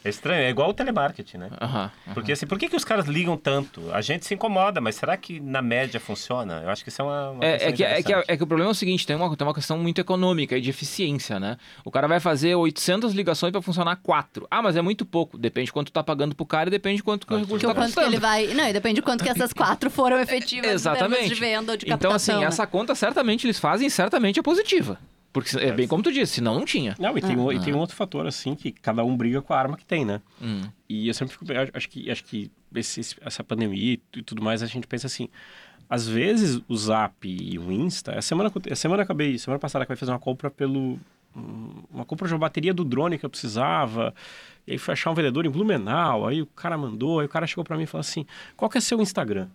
[0.02, 1.50] É estranho, é igual o telemarketing, né?
[1.60, 1.90] Aham.
[2.14, 3.82] Porque assim, por que, que os caras ligam tanto?
[3.92, 6.62] A gente se incomoda, mas será que na média funciona?
[6.64, 8.46] Eu acho que isso é uma, uma É, é, que, é, que, é que o
[8.46, 11.58] problema é o seguinte, tem uma, tem uma questão muito econômica e de eficiência, né?
[11.84, 14.46] O cara vai fazer 800 ligações pra funcionar 4.
[14.50, 15.36] Ah, mas é muito pouco.
[15.36, 17.58] Depende de quanto tu tá pagando pro cara e depende de quanto que o recurso
[17.60, 18.46] Que tá o quanto que ele vai.
[18.54, 21.28] Não, e depende de quanto que essas quatro foram efetivas Exatamente.
[21.28, 22.34] de venda ou de Então, captação.
[22.36, 22.48] assim, né?
[22.48, 24.98] essa conta certamente eles fazem certamente é positiva.
[25.32, 26.96] Porque é bem como tu disse, senão não tinha.
[26.98, 29.54] Não, e tem, um, e tem um outro fator, assim, que cada um briga com
[29.54, 30.20] a arma que tem, né?
[30.42, 30.62] Hum.
[30.88, 31.44] E eu sempre fico.
[31.72, 35.28] Acho que, acho que esse- essa pandemia e tudo mais, a gente pensa assim.
[35.88, 38.18] Às vezes o Zap e o Insta.
[38.18, 39.38] A semana, a semana acabei.
[39.38, 40.98] Semana passada acabei fazendo uma compra pelo.
[41.36, 44.12] hum, Uma compra de uma bateria do drone que eu precisava.
[44.66, 46.26] E aí fui achar um vendedor em Blumenau.
[46.26, 47.20] Aí o cara mandou.
[47.20, 48.26] Aí o cara chegou pra mim e falou assim:
[48.56, 49.48] Qual que é seu Instagram?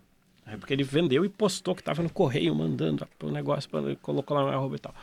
[0.46, 4.38] Aí, porque ele vendeu e postou que tava no correio mandando o negócio, pra- colocou
[4.38, 4.94] lá no arroba e tal.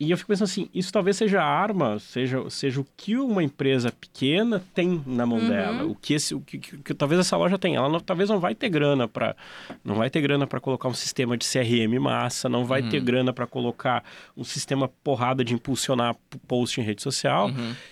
[0.00, 3.42] E eu fico pensando assim, isso talvez seja a arma, seja, seja o que uma
[3.42, 5.48] empresa pequena tem na mão Uhum.
[5.48, 7.78] dela, o que, esse, o que, que, que talvez essa loja tenha.
[7.78, 9.34] Ela não- talvez não vai ter grana para
[9.84, 13.32] não vai ter grana para colocar um sistema de CRM massa, não vai ter grana
[13.32, 14.04] para colocar
[14.36, 16.14] um sistema porrada de impulsionar
[16.46, 17.50] post em rede social.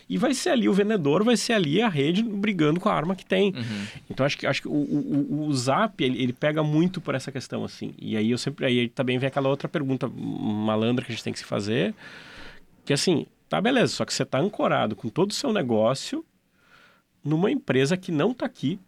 [0.08, 3.16] E vai ser ali o vendedor, vai ser ali a rede brigando com a arma
[3.16, 3.52] que tem.
[4.08, 7.16] Então acho que acho que o, o, o- o Zap ele, ele pega muito por
[7.16, 7.92] essa questão assim.
[8.00, 11.32] E aí eu sempre aí também vem aquela outra pergunta malandra que a gente tem
[11.32, 11.94] que se fazer,
[12.84, 16.24] que assim, tá beleza, só que você tá ancorado com todo o seu negócio
[17.24, 18.78] numa empresa que não tá aqui,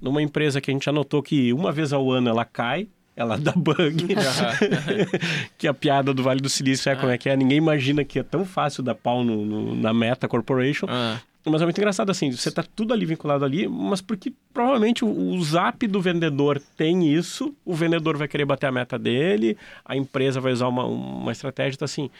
[0.00, 3.52] numa empresa que a gente anotou que uma vez ao ano ela cai, ela dá
[3.52, 4.06] bug,
[5.56, 8.18] que a piada do Vale do Silício é como é que é, ninguém imagina que
[8.18, 11.20] é tão fácil dar pau no, no- na Meta Corporation, Ah.
[11.52, 15.08] Mas é muito engraçado assim, você tá tudo ali vinculado ali, mas porque provavelmente o,
[15.08, 19.96] o zap do vendedor tem isso, o vendedor vai querer bater a meta dele, a
[19.96, 22.10] empresa vai usar uma, uma estratégia, então assim,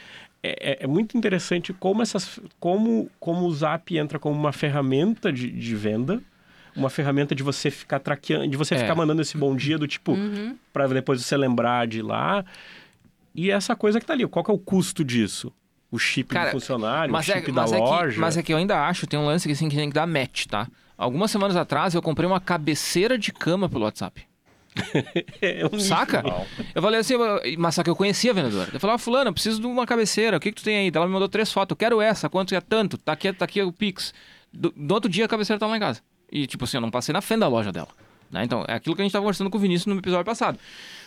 [0.43, 5.33] é, é- é muito interessante como essas, como, como o zap entra como uma ferramenta
[5.33, 6.23] de, de venda,
[6.77, 8.79] uma ferramenta de você ficar traqueando, de você É.
[8.79, 10.57] ficar mandando esse bom dia do tipo, Uhum.
[10.73, 12.45] para depois você lembrar de ir lá.
[13.35, 15.53] E essa coisa que tá ali, qual que é o custo disso?
[15.95, 18.13] O chip Cara, do funcionário, o Mas é, chip da mas, é loja.
[18.15, 19.95] que, mas é que eu ainda acho, tem um lance que, assim, que tem que
[19.95, 20.67] dar match, tá?
[20.99, 24.23] Algumas semanas atrás eu comprei uma cabeceira de cama pelo WhatsApp.
[25.41, 26.25] É um Saca?
[26.75, 27.15] Eu falei assim,
[27.59, 28.71] mas só que eu conhecia a vendedora.
[28.73, 30.91] Eu falei, ah, fulano, eu preciso de uma cabeceira, o que, que tu tem aí?
[30.93, 32.99] Ela me mandou três fotos, eu quero essa, quanto é tanto?
[32.99, 34.13] Tá aqui, tá aqui o Pix.
[34.53, 36.01] Do, do outro dia a cabeceira tá lá em casa.
[36.31, 37.89] E tipo assim, eu não passei na frente da loja dela.
[38.31, 38.43] né?
[38.45, 40.59] Então, é aquilo que a gente tava conversando com o Vinícius no episódio passado.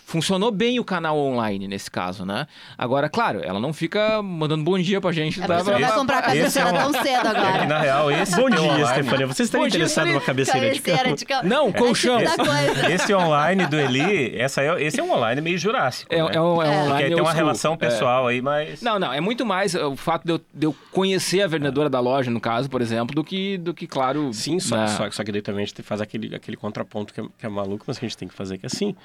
[0.10, 2.48] Funcionou bem o canal online nesse caso, né?
[2.78, 5.44] Agora, claro, ela não fica mandando bom dia pra gente.
[5.44, 5.58] É tá?
[5.58, 7.66] você não vai Esse- comprar a esse é cabeceira um- tão cedo É que, agora.
[7.66, 9.28] na real, esse Bom teu dia, online- Stefania.
[9.28, 11.14] Você está interessado numa cabeceira de cama?
[11.14, 11.44] de cama.
[11.44, 12.20] Não, colchão.
[12.22, 12.90] É da coisa.
[12.94, 16.08] Esse online do Eli, essa é, esse é um online meio jurássico.
[16.14, 16.30] É, né?
[16.34, 16.68] é um, é um É.
[16.70, 17.78] online Porque aí tem uma relação É.
[17.78, 18.82] pessoal aí, mas.
[18.82, 22.00] Não, não, é muito mais o fato de eu, de eu conhecer a vendedora da
[22.00, 24.32] loja, no caso, por exemplo, do que, do que claro...
[24.34, 24.88] Sim, só, né?
[24.88, 27.50] só, só que daí também a gente faz aquele, aquele contraponto que é, que é
[27.50, 28.96] maluco, mas que a gente tem que fazer que é assim.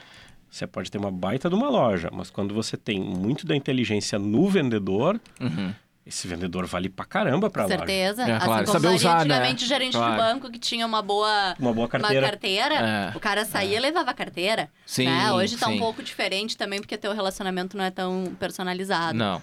[0.52, 4.18] Você pode ter uma baita de uma loja, mas quando você tem muito da inteligência
[4.18, 5.72] no vendedor, Uhum.
[6.04, 7.78] esse vendedor vale pra caramba pra Com loja.
[7.78, 8.22] certeza.
[8.28, 8.66] É, assim claro.
[8.66, 9.20] como Saber usar, né?
[9.22, 10.12] antigamente o gerente Claro.
[10.12, 12.20] de banco que tinha uma boa, Uma boa carteira.
[12.26, 13.12] uma carteira É.
[13.16, 14.68] o cara saía e levava a carteira.
[14.84, 15.32] Sim, né?
[15.32, 15.76] Hoje tá sim.
[15.76, 19.16] um pouco diferente também, porque teu relacionamento não é tão personalizado.
[19.16, 19.40] Não.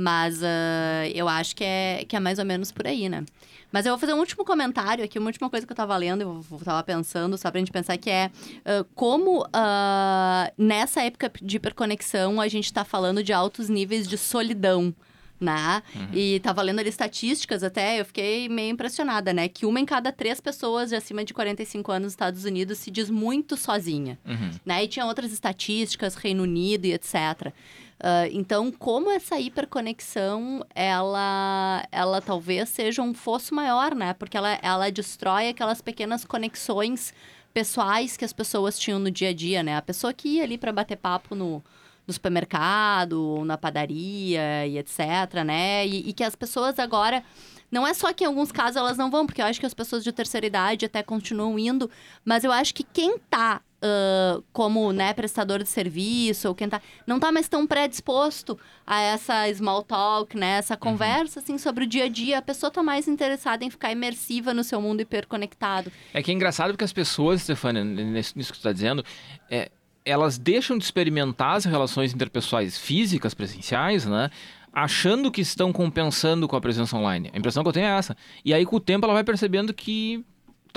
[0.00, 3.24] Mas ah, eu acho que é, que é mais ou menos por aí, né?
[3.72, 6.22] Mas eu vou fazer um último comentário aqui, uma última coisa que eu tava lendo,
[6.22, 8.30] eu tava pensando, só pra gente pensar, que é
[8.64, 14.16] ah, como ah, nessa época de hiperconexão a gente tá falando de altos níveis de
[14.16, 14.94] solidão.
[15.40, 15.84] Né?
[16.12, 19.46] E tava lendo ali estatísticas até, eu fiquei meio impressionada, né?
[19.46, 22.90] Que uma em cada três pessoas de acima de 45 anos nos Estados Unidos se
[22.90, 24.50] diz muito sozinha Uhum.
[24.66, 24.82] né?
[24.82, 27.52] E tinha outras estatísticas, Reino Unido e etc.
[28.00, 34.14] Ah, então, como essa hiperconexão, ela, ela talvez seja um fosso maior, né?
[34.14, 37.12] Porque ela, ela destrói aquelas pequenas conexões
[37.52, 39.76] pessoais que as pessoas tinham no dia a dia, né?
[39.76, 41.62] A pessoa que ia ali para bater papo no,
[42.06, 45.86] no supermercado, na padaria e etc, né?
[45.86, 47.22] E, e que as pessoas agora...
[47.70, 49.74] Não é só que em alguns casos elas não vão, porque eu acho que as
[49.74, 51.90] pessoas de terceira idade até continuam indo,
[52.24, 56.80] mas eu acho que quem tá ah, como né, prestador de serviço, ou quem tá.
[57.06, 60.58] não tá mais tão predisposto a essa small talk, né?
[60.58, 62.38] Essa conversa assim sobre o dia a dia.
[62.38, 65.92] A pessoa tá mais interessada em ficar imersiva no seu mundo hiperconectado.
[66.12, 69.04] É que é engraçado porque as pessoas, Stefania, nisso nisso que tu tá dizendo,
[69.48, 69.70] é,
[70.04, 74.28] elas deixam de experimentar as relações interpessoais físicas, presenciais, né?
[74.72, 77.30] Achando que estão compensando com a presença online.
[77.32, 78.16] A impressão que eu tenho é essa.
[78.44, 80.24] E aí, com o tempo, ela vai percebendo que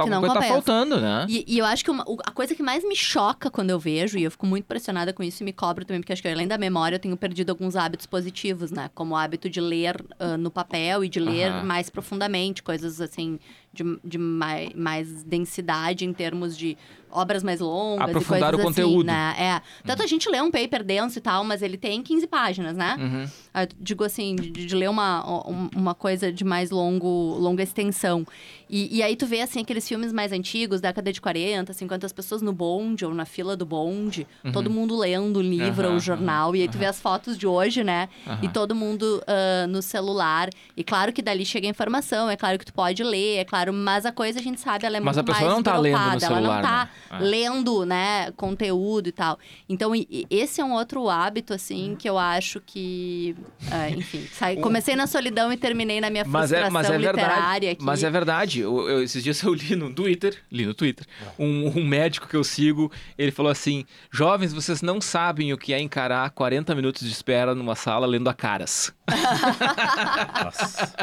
[0.01, 1.25] Alguma não coisa tá faltando, né?
[1.29, 4.17] E, e eu acho que uma- a coisa que mais me choca quando eu vejo,
[4.17, 6.47] e eu fico muito pressionada com isso e me cobro também, porque acho que além
[6.47, 8.89] da memória eu tenho perdido alguns hábitos positivos, né?
[8.93, 13.39] Como o hábito de ler ah, no papel e de ler mais profundamente, coisas assim,
[13.73, 16.77] de, de mai, mais densidade em termos de
[17.13, 19.09] obras mais longas Aprofundar e coisas o conteúdo.
[19.09, 19.35] assim, né?
[19.37, 19.61] É.
[19.85, 22.95] Tanto a gente lê um paper denso e tal, mas ele tem 15 páginas, né?
[22.97, 23.61] Uhum.
[23.63, 28.25] Eu digo assim, de, de ler uma, um- uma coisa de mais longo, longa extensão.
[28.69, 32.13] E, e aí tu vê, assim, aqueles filmes mais antigos, década de 40, 50, as
[32.13, 35.91] pessoas no bonde ou na fila do bonde, todo mundo lendo o livro Uhum.
[35.91, 36.55] Ou o jornal.
[36.55, 38.07] E aí tu vê as fotos de hoje, né?
[38.41, 40.49] E todo mundo ah, no celular.
[40.77, 43.60] E claro que dali chega a informação, é claro que tu pode ler, é claro
[43.61, 45.63] claro, mas a coisa a gente sabe, ela é Mas muito a pessoa mais não
[45.63, 47.17] tá lendo no dropada, ela celular, não tá né?
[47.19, 47.23] É.
[47.23, 49.37] lendo, né, conteúdo e tal.
[49.69, 53.35] Então, e- e esse é um outro hábito, assim, que eu acho que,
[53.71, 56.97] ah, enfim, sai- comecei na solidão e terminei na minha Mas frustração é, mas é
[56.97, 57.67] literária verdade.
[57.69, 57.83] aqui.
[57.83, 58.59] Mas é verdade.
[58.61, 61.05] Eu- eu- esses dias eu li no Twitter, li no Twitter,
[61.37, 65.73] um, um médico que eu sigo, ele falou assim: jovens, vocês não sabem o que
[65.73, 68.93] é encarar 40 minutos de espera numa sala lendo a caras.
[70.43, 70.93] Nossa.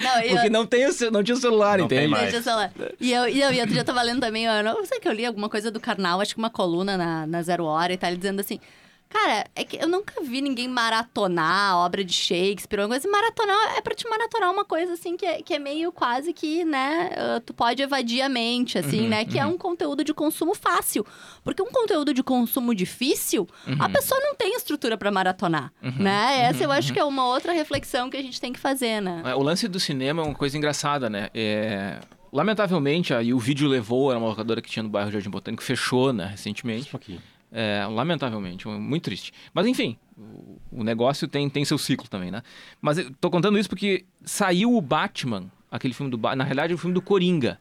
[0.00, 2.24] Não, eu- Porque não, tem não tinha o celular, Não tem mais.
[2.24, 2.72] Deixa eu falar.
[3.00, 5.08] E eu, e eu, e outro dia eu tava lendo também, eu não sei que
[5.08, 7.96] eu li alguma coisa do Karnal, acho que uma coluna na, na Zero Hora e
[7.96, 8.60] tá ele dizendo assim.
[9.08, 13.08] Cara, é que eu nunca vi ninguém maratonar a obra de Shakespeare, uma coisa.
[13.08, 16.64] Maratonar é pra te maratonar uma coisa assim que é, que é meio quase que,
[16.64, 17.10] né?
[17.16, 19.24] ah, Tu pode evadir a mente, assim, Uhum, né?
[19.24, 21.06] Que é um conteúdo de consumo fácil.
[21.44, 23.76] Porque um conteúdo de consumo difícil, Uhum.
[23.80, 26.40] a pessoa não tem estrutura pra maratonar, né?
[26.50, 29.22] Essa eu acho que é uma outra reflexão que a gente tem que fazer, né?
[29.24, 31.28] É, O lance do cinema é uma coisa engraçada, né?
[31.32, 32.00] É,
[32.32, 36.12] Lamentavelmente, aí o vídeo levou, era uma locadora que tinha no bairro Jardim Botânico, fechou,
[36.12, 36.88] né, recentemente.
[36.88, 37.22] Um pouquinho.
[37.52, 39.32] É, lamentavelmente, muito triste.
[39.54, 42.42] Mas enfim, o, o negócio tem, tem seu ciclo também, né?
[42.80, 46.74] Mas eu tô contando isso porque saiu o Batman, aquele filme do Batman, na realidade
[46.74, 47.58] o filme do Coringa.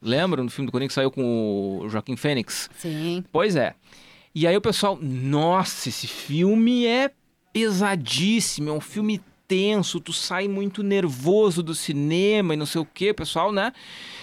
[0.00, 2.70] Lembram do filme do Coringa que saiu com o Joaquim Fênix?
[2.76, 3.24] Sim.
[3.30, 3.74] Pois é.
[4.34, 7.10] E aí o pessoal, nossa, esse filme é
[7.52, 12.84] pesadíssimo, é um filme tenso, tu sai muito nervoso do cinema e não sei o
[12.84, 13.72] que, pessoal, né?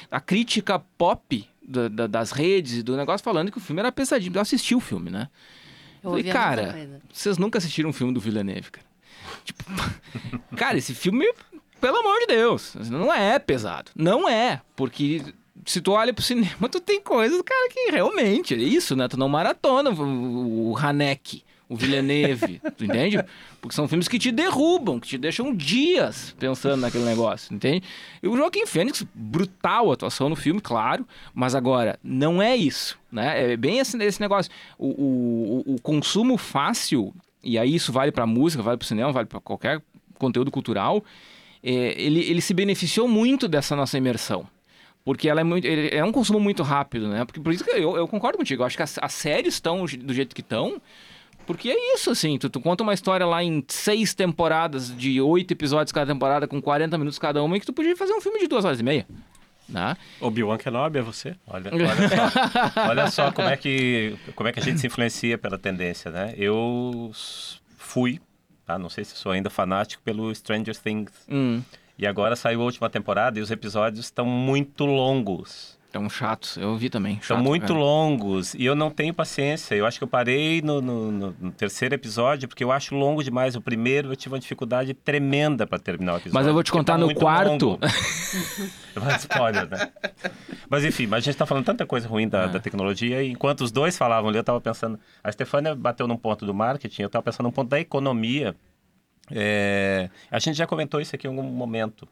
[0.09, 3.91] A crítica pop da- da- das redes e do negócio falando que o filme era
[3.91, 4.33] pesadinho.
[4.35, 5.27] Eu assisti o filme, né?
[6.03, 8.85] Eu Falei, cara, vocês nunca assistiram um filme do Villeneuve, cara.
[9.43, 9.63] Tipo,
[10.55, 11.25] cara, esse filme,
[11.81, 13.91] pelo amor de Deus, não é pesado.
[13.95, 15.21] Não é, porque
[15.65, 19.07] se tu olha pro cinema, tu tem coisas, cara, que realmente é isso, né?
[19.07, 23.23] Tu não maratona o, o Haneke, o Villeneuve, tu entende?
[23.59, 27.81] Porque são filmes que te derrubam, que te deixam dias pensando naquele negócio, entende?
[28.21, 33.53] E o Joaquim Fênix, brutal atuação no filme, claro, mas agora, não é isso, né?
[33.53, 34.51] É bem esse, esse negócio.
[34.77, 37.13] O, o, o- consumo fácil,
[37.43, 39.81] e aí isso vale pra música, vale pro cinema, vale pra qualquer
[40.19, 41.03] conteúdo cultural,
[41.63, 44.47] é, ele, ele se beneficiou muito dessa nossa imersão.
[45.03, 47.25] Porque ela é, muito, é um consumo muito rápido, né?
[47.25, 48.63] Porque, por isso que eu, eu concordo contigo.
[48.63, 50.81] Eu acho que as, as séries estão do jeito que estão.
[51.45, 52.37] Porque é isso, assim.
[52.37, 56.61] Tu, tu conta uma história lá em seis temporadas, de oito episódios cada temporada, com
[56.61, 58.83] 40 minutos cada uma, e que tu podia fazer um filme de duas horas e
[58.83, 59.05] meia.
[59.67, 59.97] Né?
[60.21, 61.35] Obi-Wan Kenobi é você?
[61.47, 65.37] Olha, olha só, olha só como, é que, como é que a gente se influencia
[65.39, 66.35] pela tendência, né?
[66.37, 67.11] Eu
[67.77, 68.21] fui,
[68.65, 68.77] tá?
[68.77, 71.11] não sei se sou ainda fanático, pelo Stranger Things.
[71.27, 71.61] Hum,
[71.97, 75.74] E agora saiu a última temporada e os episódios estão muito longos.
[75.95, 76.57] Tão chatos.
[76.57, 77.15] Eu vi também.
[77.21, 77.79] São chato, muito cara.
[77.79, 79.75] longos e eu não tenho paciência.
[79.75, 83.55] Eu acho que eu parei no, no- no- terceiro episódio porque eu acho longo demais.
[83.55, 86.33] O primeiro eu tive uma dificuldade tremenda para terminar o episódio.
[86.33, 87.79] Mas eu vou te porque contar tá no quarto.
[89.19, 89.89] spoiler, né?
[90.69, 92.47] Mas enfim, mas a gente tá falando tanta coisa ruim da, É.
[92.49, 94.99] da tecnologia e enquanto os dois falavam ali, eu tava pensando...
[95.23, 98.53] A Stefania bateu num ponto do marketing, eu tava pensando num ponto da economia.
[99.31, 102.05] É, a gente já comentou isso aqui em algum momento.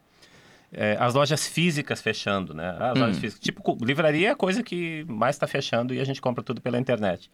[0.76, 2.76] É, as lojas físicas fechando, né?
[2.80, 3.02] As Hum.
[3.02, 3.40] lojas físicas.
[3.44, 6.80] Tipo, livraria é a coisa que mais está fechando e a gente compra tudo pela
[6.80, 7.30] internet.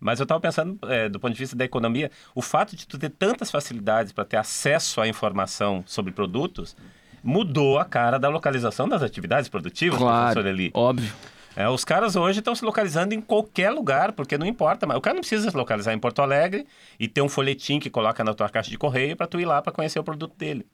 [0.00, 2.98] Mas eu estava pensando, é, do ponto de vista da economia, o fato de tu
[2.98, 6.76] ter tantas facilidades para ter acesso à informação sobre produtos
[7.22, 10.70] mudou a cara da localização das atividades produtivas, Claro, professor Eli.
[10.74, 11.12] óbvio.
[11.56, 14.86] É, os caras hoje estão se localizando em qualquer lugar, porque não importa.
[14.96, 16.66] O cara não precisa se localizar em Porto Alegre
[16.98, 19.62] e ter um folhetim que coloca na tua caixa de correio para tu ir lá
[19.62, 20.66] para conhecer o produto dele.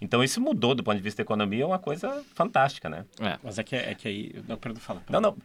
[0.00, 3.04] Então isso mudou do ponto de vista da economia, é uma coisa fantástica, né?
[3.20, 3.38] É.
[3.42, 4.34] Mas é que, é que aí...
[4.46, 5.02] Não, perdão, fala.
[5.08, 5.36] Não, não.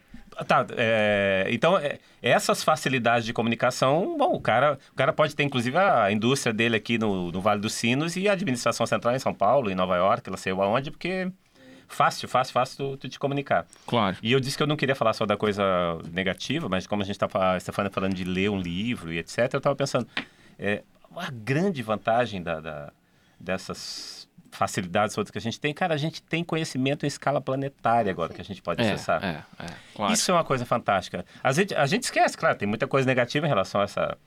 [0.46, 5.42] Tá, é, então, é, essas facilidades de comunicação, bom, o cara, o cara pode ter,
[5.42, 9.18] inclusive, a indústria dele aqui no, no Vale dos Sinos e a administração central em
[9.18, 11.30] São Paulo, em Nova York, ela sei aonde, porque
[11.88, 13.66] fácil, fácil, fácil tu, tu te comunicar.
[13.86, 14.16] Claro.
[14.22, 15.62] E eu disse que eu não queria falar só da coisa
[16.12, 19.52] negativa, mas como a gente está a Stefania falando de ler um livro e etc.,
[19.52, 20.06] eu estava pensando,
[20.58, 20.82] é,
[21.16, 22.92] a grande vantagem da, da-
[23.38, 24.19] dessas
[24.50, 28.32] facilidades todas que a gente tem, cara, a gente tem conhecimento em escala planetária agora
[28.32, 29.24] que a gente pode É, acessar.
[29.24, 29.66] é, é.
[29.94, 30.12] Claro.
[30.12, 31.24] Isso é uma coisa fantástica.
[31.42, 34.18] A gente, a gente esquece, claro, tem muita coisa negativa em relação a essa,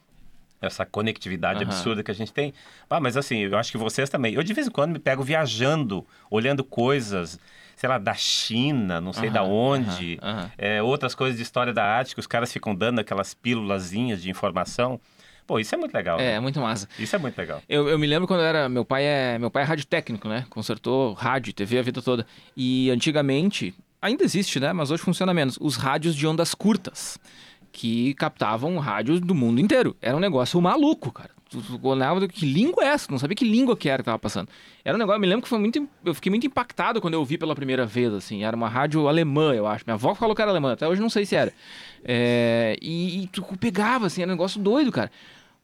[0.62, 1.72] essa conectividade Aham.
[1.72, 2.54] absurda que a gente tem.
[2.90, 4.34] Ah, mas assim, eu acho que vocês também.
[4.34, 7.40] Eu de vez em quando me pego viajando, olhando coisas,
[7.76, 10.52] sei lá, da China, não sei Aham, da onde, aham.
[10.58, 14.30] é, outras coisas de história da arte que os caras ficam dando aquelas pílulazinhas de
[14.30, 15.00] informação.
[15.46, 16.20] Pô, isso é muito legal.
[16.20, 16.40] É, né?
[16.40, 16.88] muito massa.
[16.98, 17.62] Isso é muito legal.
[17.68, 18.70] Eu, eu me lembro quando eu era.
[18.70, 19.38] Meu pai é.
[19.38, 20.46] Meu pai é rádio técnico, né?
[20.50, 22.26] Consertou rádio, TV a vida toda.
[22.56, 24.72] E antigamente, ainda existe, né?
[24.74, 25.58] Mas hoje funciona menos.
[25.60, 27.20] Os rádios de ondas curtas.
[27.72, 29.98] Que captavam rádios do mundo inteiro.
[30.00, 31.32] Era um negócio maluco, cara.
[31.82, 33.08] Olhava que língua é essa?
[33.12, 34.50] Não sabia que língua que era que tava passando.
[34.84, 35.88] Era um negócio, eu me lembro que foi muito.
[36.04, 38.44] Eu fiquei muito impactado quando eu ouvi pela primeira vez, assim.
[38.44, 39.84] Era uma rádio alemã, eu acho.
[39.86, 41.54] Minha avó falou que era alemã, até hoje não sei se era.
[42.04, 45.12] É, e, e tu pegava, assim, era um negócio doido, cara.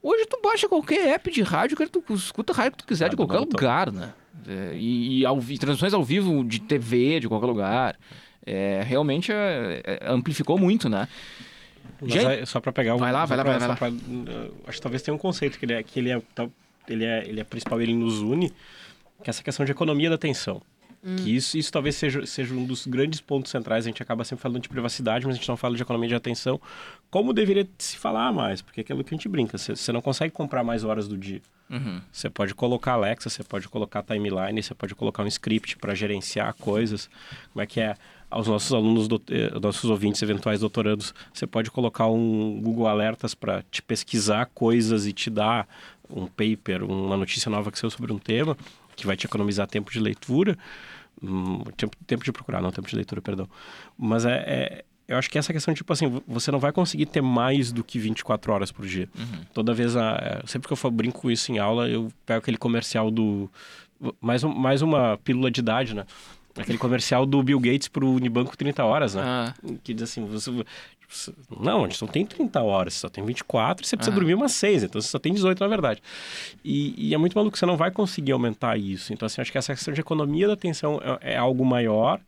[0.02, 3.10] Hoje tu baixa qualquer app de rádio, cara, tu escuta a rádio que tu quiser
[3.10, 4.14] de do qualquer lugar, né?
[4.48, 7.98] É, e e ao, vi- transmissões ao vivo de TV, de qualquer lugar.
[8.46, 11.08] É, realmente é, é, amplificou muito, né?
[12.02, 13.88] Mas Gente- só para pegar um, Vai lá, vai lá, pra- vai lá, pra-
[14.68, 16.52] acho que talvez tenha um conceito que ele é que ele é, tal-
[16.88, 18.50] ele é ele é principal ele nos une
[19.24, 20.62] que é essa questão de economia da atenção
[21.24, 23.86] que isso, isso talvez seja, seja um dos grandes pontos centrais.
[23.86, 26.16] A gente acaba sempre falando de privacidade, mas a gente não fala de economia de
[26.16, 26.60] atenção,
[27.10, 29.58] como deveria se falar mais, porque é aquilo que a gente brinca.
[29.58, 31.42] Você, não consegue comprar mais horas do dia.
[31.70, 32.02] Uhum.
[32.12, 36.54] Você pode colocar Alexa, você pode colocar timeline, você pode colocar um script para gerenciar
[36.56, 37.10] coisas.
[37.54, 37.96] Como é que é?
[38.30, 43.34] Aos nossos alunos, do, eh, nossos ouvintes eventuais doutorandos, você pode colocar um Google Alertas
[43.34, 45.68] para te pesquisar coisas e te dar
[46.10, 48.56] um paper, uma notícia nova que saiu sobre um tema,
[48.96, 50.58] que vai te economizar tempo de leitura.
[51.24, 53.48] Hum, tempo, tempo de procurar, não tempo de leitura, perdão.
[53.98, 57.22] Mas é, é- eu acho que essa questão, tipo assim, você não vai conseguir ter
[57.22, 59.10] mais do que 24 horas por dia.
[59.56, 62.38] Toda vez, a, é, sempre que eu fa- brinco com isso em aula, eu pego
[62.40, 63.50] aquele comercial do...
[64.22, 66.06] Mais, um, mais uma pílula de idade, né?
[66.58, 69.22] Aquele comercial do Bill Gates pro Unibanco 30 horas, né?
[69.24, 69.54] Ah.
[69.84, 70.52] Que diz assim, você...
[71.60, 74.20] Não, a gente não tem 30 horas, você só tem 24 e você precisa Ah.
[74.20, 76.02] dormir umas 6, então você só tem 18 na verdade.
[76.64, 79.12] E, e é muito maluco, você não vai conseguir aumentar isso.
[79.12, 82.20] Então, assim, acho que essa questão de economia da atenção é, é algo maior,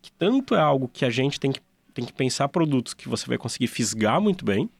[0.00, 1.60] que tanto é algo que a gente tem que,
[1.92, 4.70] tem que pensar produtos que você vai conseguir fisgar muito bem,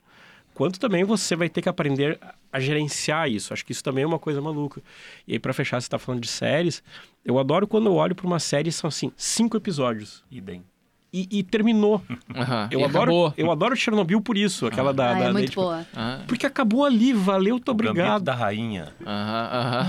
[0.59, 2.19] quanto também você vai ter que aprender
[2.53, 3.53] a gerenciar isso.
[3.55, 4.83] Acho que isso também é uma coisa maluca.
[5.27, 6.83] E aí, para fechar, você está falando de séries.
[7.25, 10.25] Eu adoro quando eu olho para uma série e são assim, cinco episódios.
[10.31, 10.65] Idem.
[11.13, 12.03] E, e terminou.
[12.37, 12.69] Aham.
[12.71, 13.35] Eu E adoro, acabou.
[13.39, 15.63] eu adoro Chernobyl por isso, aquela da, Ah, da- é da muito HBO.
[15.63, 15.87] boa.
[15.97, 18.23] Ah, Porque acabou ali, valeu, tô O obrigado.
[18.25, 18.93] da rainha.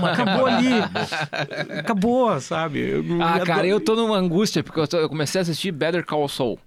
[0.02, 0.68] Acabou ali.
[1.78, 2.78] acabou, sabe?
[2.80, 5.42] Eu, Ah, eu cara, adoro- eu tô numa angústia, porque eu, tô- eu comecei a
[5.42, 6.58] assistir Better Call Saul.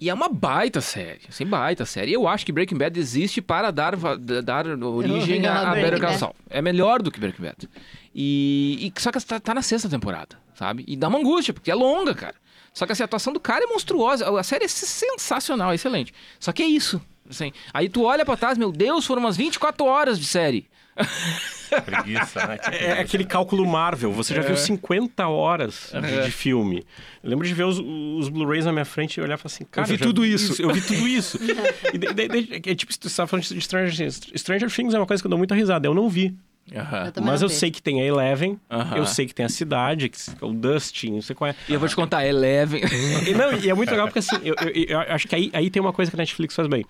[0.00, 2.12] E é uma baita série, assim, baita série.
[2.12, 3.96] Eu acho que Breaking Bad existe para dar,
[4.44, 6.14] dar origem a, a Better Call.
[6.14, 6.34] Saul.
[6.48, 7.68] É melhor do que Breaking Bad.
[8.14, 10.84] E, e só que tá, tá na sexta temporada, sabe?
[10.86, 12.34] E dá uma angústia, porque é longa, cara.
[12.72, 14.38] Só que assim, a atuação do cara é monstruosa.
[14.38, 16.14] A série é sensacional, excelente.
[16.38, 17.00] Só que é isso.
[17.28, 20.68] Assim, aí tu olha pra trás, meu Deus, foram umas 24 horas de série.
[21.84, 22.58] Preguiça, né?
[22.58, 24.10] Tipo, É aquele cálculo Marvel.
[24.12, 26.22] Você já viu 50 horas de, É.
[26.22, 26.82] de filme.
[27.22, 29.64] Eu lembro de ver os, os Blu-rays na minha frente e olhar e falar assim,
[29.70, 29.86] cara...
[29.86, 30.60] vi já tudo isso.
[30.62, 31.38] Eu vi tudo isso.
[31.92, 34.20] e daí, daí- daí- é tipo, você estava falando de Stranger Things.
[34.36, 35.86] Stranger Things é uma coisa que eu dou muita risada.
[35.86, 36.34] Eu não vi.
[36.74, 37.12] Aham.
[37.16, 37.54] Eu Mas eu vi.
[37.54, 38.58] sei que tem a Eleven.
[38.70, 38.96] Aham.
[38.98, 41.54] Eu sei que tem a cidade, que é o Dustin, não sei qual é.
[41.66, 42.82] E eu vou te contar, Eleven.
[43.26, 45.70] E, não, e é muito legal porque assim, eu, eu- eu acho que aí, aí
[45.70, 46.84] tem uma coisa que a Netflix faz bem.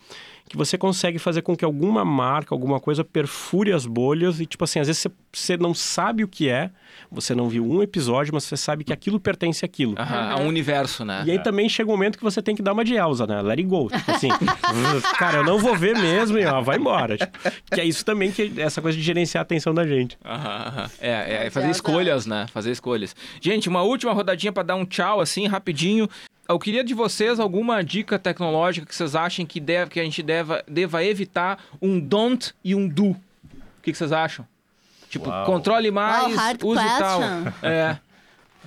[0.48, 4.64] Que você consegue fazer com que alguma marca, alguma coisa perfure as bolhas e, tipo
[4.64, 6.70] assim, às vezes você, você não sabe o que é,
[7.10, 9.94] você não viu um episódio, mas você sabe que aquilo pertence àquilo.
[9.98, 11.22] Aham, a um universo, né?
[11.26, 13.42] E aí também chega um momento que você tem que dar uma de Elsa, né?
[13.42, 13.88] Let it go.
[13.88, 14.28] Tipo assim,
[15.18, 17.16] cara, eu não vou ver mesmo e ó, vai embora.
[17.16, 17.38] Tipo,
[17.72, 20.18] que é isso também, que essa coisa de gerenciar a atenção da gente.
[20.24, 20.90] Aham, aham.
[21.00, 21.88] É, é, é fazer Exato.
[21.88, 22.46] escolhas, né?
[22.52, 23.14] Fazer escolhas.
[23.40, 26.08] Gente, uma última rodadinha pra dar um tchau, assim, rapidinho.
[26.48, 30.22] Eu queria de vocês alguma dica tecnológica que vocês achem que, deve, que a gente
[30.22, 33.10] deva, deva evitar um don't e um do.
[33.10, 33.16] O
[33.82, 34.46] que, que vocês acham?
[35.10, 35.44] Tipo, Uau.
[35.44, 37.20] controle mais, hard use tal.
[37.20, 37.52] question.
[37.62, 37.98] É.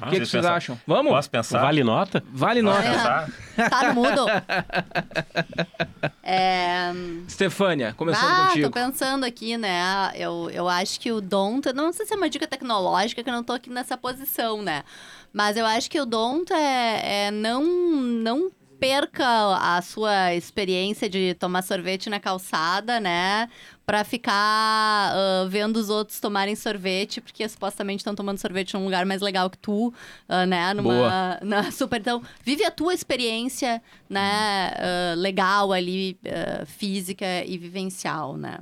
[0.01, 0.79] O que, que vocês pensam- acham?
[0.88, 1.11] Vamos?
[1.11, 1.61] Posso pensar?
[1.61, 2.23] Vale nota?
[2.32, 2.91] Vale Posso nota.
[2.91, 3.69] Pensar?
[3.69, 4.25] Tá no mudo?
[6.34, 6.93] é...
[7.27, 8.69] Stefânia, começando ah, contigo.
[8.69, 10.13] tô pensando aqui, né?
[10.15, 13.34] Eu, eu acho que o Don't, não sei se é uma dica tecnológica, que eu
[13.34, 14.86] não tô aqui nessa posição, né?
[15.34, 18.49] Mas eu acho que o Don't é, é não, não
[18.82, 23.47] perca a sua experiência de tomar sorvete na calçada, né?
[23.86, 29.05] Pra ficar ah, vendo os outros tomarem sorvete, porque supostamente estão tomando sorvete num lugar
[29.05, 29.93] mais legal que tu,
[30.27, 30.73] ah, né?
[30.73, 31.39] Numa, Boa.
[31.45, 31.99] na super.
[31.99, 34.71] Então, vive a tua experiência, né?
[34.75, 36.17] ah, legal ali,
[36.65, 38.57] física e vivencial, né?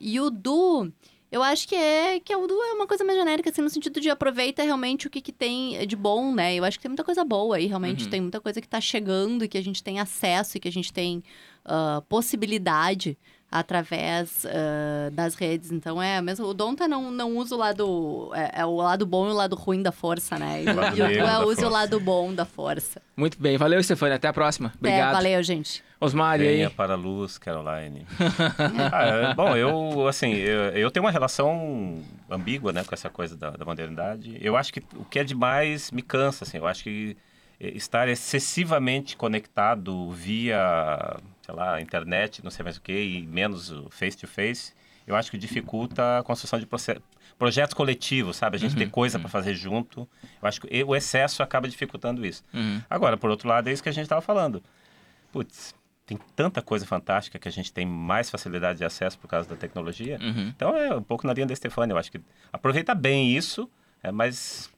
[0.00, 0.90] E o Du,
[1.32, 3.98] eu acho que é que o Du é uma coisa mais genérica, assim, no sentido
[3.98, 6.54] de aproveita realmente o que, que tem de bom, né?
[6.54, 8.04] Eu acho que tem muita coisa boa aí, realmente.
[8.04, 8.10] Uhum.
[8.10, 10.72] Tem muita coisa que tá chegando e que a gente tem acesso e que a
[10.72, 11.24] gente tem
[11.64, 13.16] ah, possibilidade
[13.50, 15.72] através ah, das redes.
[15.72, 16.46] Então é mesmo.
[16.46, 18.30] O Donta não, não usa o lado.
[18.34, 20.62] É, é o lado bom e o lado ruim da força, né?
[20.64, 21.68] E, O lado o negro Du é da usa o força.
[21.70, 23.00] lado bom da força.
[23.16, 24.16] Muito bem, valeu, Stefânia.
[24.16, 24.70] Até a próxima.
[24.78, 25.10] Obrigado.
[25.10, 25.82] É, valeu, gente.
[26.04, 26.70] Osmar, e aí?
[26.70, 28.04] para a luz, Caroline.
[28.92, 33.36] Ah, é, bom, eu, assim, eu, eu tenho uma relação ambígua, né, com essa coisa
[33.36, 34.36] da, da modernidade.
[34.40, 36.58] Eu acho que o que é demais me cansa, assim.
[36.58, 37.16] Eu acho que
[37.60, 43.72] eh, estar excessivamente conectado via, sei lá, internet, não sei mais o que, e menos
[43.90, 44.72] face-to-face,
[45.06, 46.68] eu acho que dificulta a construção de
[47.38, 48.56] projetos coletivos, sabe?
[48.56, 50.08] A gente ter coisa para fazer junto.
[50.40, 52.42] Eu acho que o excesso acaba dificultando isso.
[52.90, 54.62] Agora, por outro lado, é isso que a gente estava falando.
[55.32, 55.74] Putz,
[56.12, 59.56] tem tanta coisa fantástica que a gente tem mais facilidade de acesso por causa da
[59.56, 60.18] tecnologia.
[60.48, 61.94] Então é um pouco na linha da Stefania.
[61.94, 62.20] Eu acho que
[62.52, 63.68] aproveita bem isso,
[64.02, 64.70] é, mas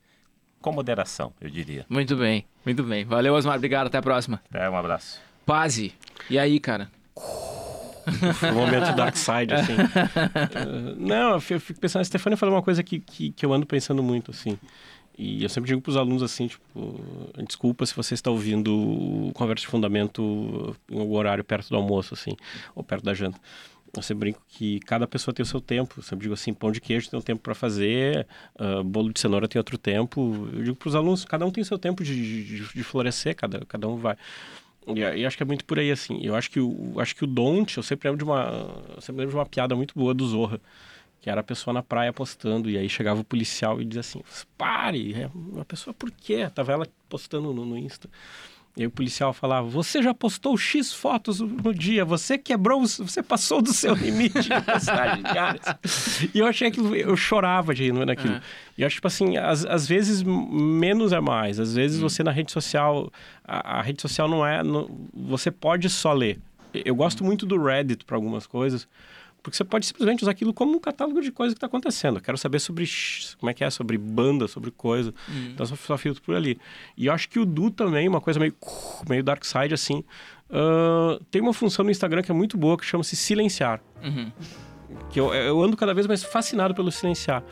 [0.61, 1.85] com moderação, eu diria.
[1.89, 3.05] Muito bem, muito bem.
[3.05, 3.57] Valeu, Osmar.
[3.57, 3.87] Obrigado.
[3.87, 4.41] Até a próxima.
[4.53, 5.21] É, um abraço.
[5.45, 5.93] Paze.
[6.29, 6.89] E aí, cara?
[8.51, 9.75] Um momento dark side, assim.
[10.97, 14.01] Não, eu fico pensando, a Stefania falou uma coisa que, que, que eu ando pensando
[14.01, 14.57] muito, assim.
[15.17, 16.99] E eu sempre digo para os alunos assim, tipo,
[17.47, 22.35] desculpa se você está ouvindo Conversa de Fundamento em algum horário perto do almoço, assim,
[22.75, 23.39] ou perto da janta.
[23.95, 25.95] Eu sempre brinco que cada pessoa tem o seu tempo.
[25.97, 29.19] Eu sempre digo assim, pão de queijo tem um tempo para fazer, ah, bolo de
[29.19, 30.49] cenoura tem outro tempo.
[30.53, 33.35] Eu digo para os alunos, cada um tem o seu tempo de, de, de florescer,
[33.35, 34.17] cada, cada um vai.
[34.87, 36.19] E, e acho que é muito por aí, assim.
[36.21, 38.67] Eu acho que o, acho que o Don't, eu sempre lembro de uma,
[38.99, 40.59] sempre lembro de uma piada muito boa do Zorra,
[41.25, 44.21] que era a pessoa na praia postando, e aí chegava o policial e dizia assim,
[44.55, 46.47] pare, é uma pessoa por quê?
[46.53, 48.07] Tava ela postando no, no Insta.
[48.77, 53.23] E aí o policial falava, você já postou X fotos no dia, você quebrou, você
[53.23, 55.65] passou do seu limite de postagem diárias.
[56.31, 58.39] E eu achei aquilo, eu chorava de rir naquilo.
[58.77, 61.59] E eu acho, tipo assim, às, às vezes menos é mais.
[61.59, 63.11] Às vezes você na rede social,
[63.43, 66.39] a, a rede social não é, não- você pode só ler.
[66.71, 68.87] Eu gosto muito do Reddit para algumas coisas,
[69.45, 72.17] porque você pode simplesmente usar aquilo como um catálogo de coisas que está acontecendo.
[72.17, 72.89] Eu quero saber sobre
[73.39, 75.13] como é que é, sobre banda, sobre coisa.
[75.53, 76.57] Então eu só, só filtro por ali.
[76.97, 78.55] E eu acho que o Du também, uma coisa meio,
[79.07, 80.03] meio dark side assim,
[80.49, 83.83] ah, tem uma função no Instagram que é muito boa que chama-se silenciar.
[85.11, 87.43] Que eu, eu ando cada vez mais fascinado pelo silenciar.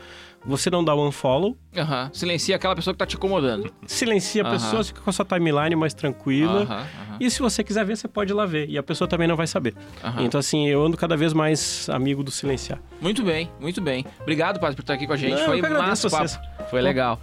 [0.46, 2.10] Você não dá o unfollow, Aham.
[2.12, 3.72] Silencia aquela pessoa que tá te incomodando.
[3.86, 4.52] silencia a Aham.
[4.58, 6.62] pessoa, fica com a sua timeline mais tranquila.
[6.62, 6.86] Aham.
[7.20, 8.68] E se você quiser ver, você pode ir lá ver.
[8.68, 9.74] E a pessoa também não vai saber.
[10.18, 12.78] Então, assim, eu ando cada vez mais amigo do silenciar.
[13.00, 14.04] Muito bem, muito bem.
[14.20, 15.38] Obrigado, Padre, por estar aqui com a gente.
[15.38, 16.28] Não, Foi massa o papo.
[16.28, 16.40] vocês.
[16.70, 17.20] Foi legal.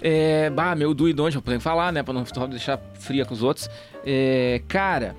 [0.00, 2.02] É, bah, meu do e donde, eu poder falar, né?
[2.02, 3.68] Pra não deixar fria com os outros.
[4.04, 5.14] É, cara,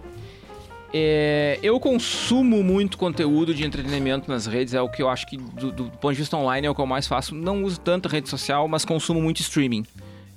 [0.93, 4.73] é, eu consumo muito conteúdo de entretenimento nas redes.
[4.73, 6.81] É o que eu acho que, do, do ponto de vista online, é o que
[6.81, 7.35] eu mais faço.
[7.35, 9.85] Não uso tanta rede social, mas consumo muito streaming.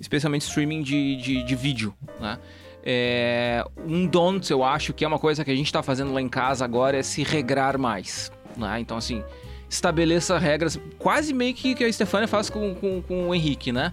[0.00, 2.38] Especialmente streaming de, de, de vídeo, né?
[2.84, 6.20] É, um don't, eu acho que é uma coisa que a gente está fazendo lá
[6.20, 8.32] em casa agora, é se regrar mais.
[8.56, 8.80] Né?
[8.80, 9.22] Então, assim,
[9.70, 13.92] estabeleça regras, quase meio que que a Stefania faz com, com, com o Henrique, né?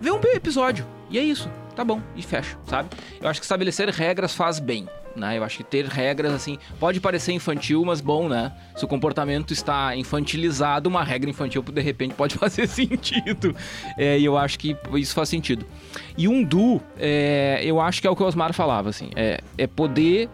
[0.00, 2.90] Vê um episódio, e é isso, tá bom, e fecha, sabe?
[3.20, 4.86] Eu acho que estabelecer regras faz bem,
[5.16, 5.38] né?
[5.38, 8.52] Eu acho que ter regras, assim, pode parecer infantil, mas bom, né?
[8.76, 13.54] Se o comportamento está infantilizado, uma regra infantil, de repente, pode fazer sentido.
[13.96, 15.66] É, e eu acho que isso faz sentido.
[16.16, 19.40] E um do, é, eu acho que é o que o Osmar falava, assim, é,
[19.56, 20.28] é poder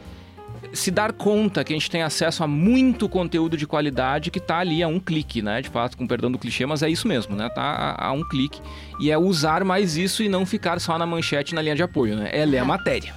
[0.72, 4.59] se dar conta que a gente tem acesso a muito conteúdo de qualidade que tá
[4.59, 5.61] ali a um clique, né?
[5.61, 7.49] De fato, com perdão do clichê, mas é isso mesmo, né?
[7.49, 8.61] Tá a, a um clique.
[9.01, 12.16] E é usar mais isso e não ficar só na manchete na linha de apoio,
[12.16, 12.31] né?
[12.33, 13.14] É ler a matéria.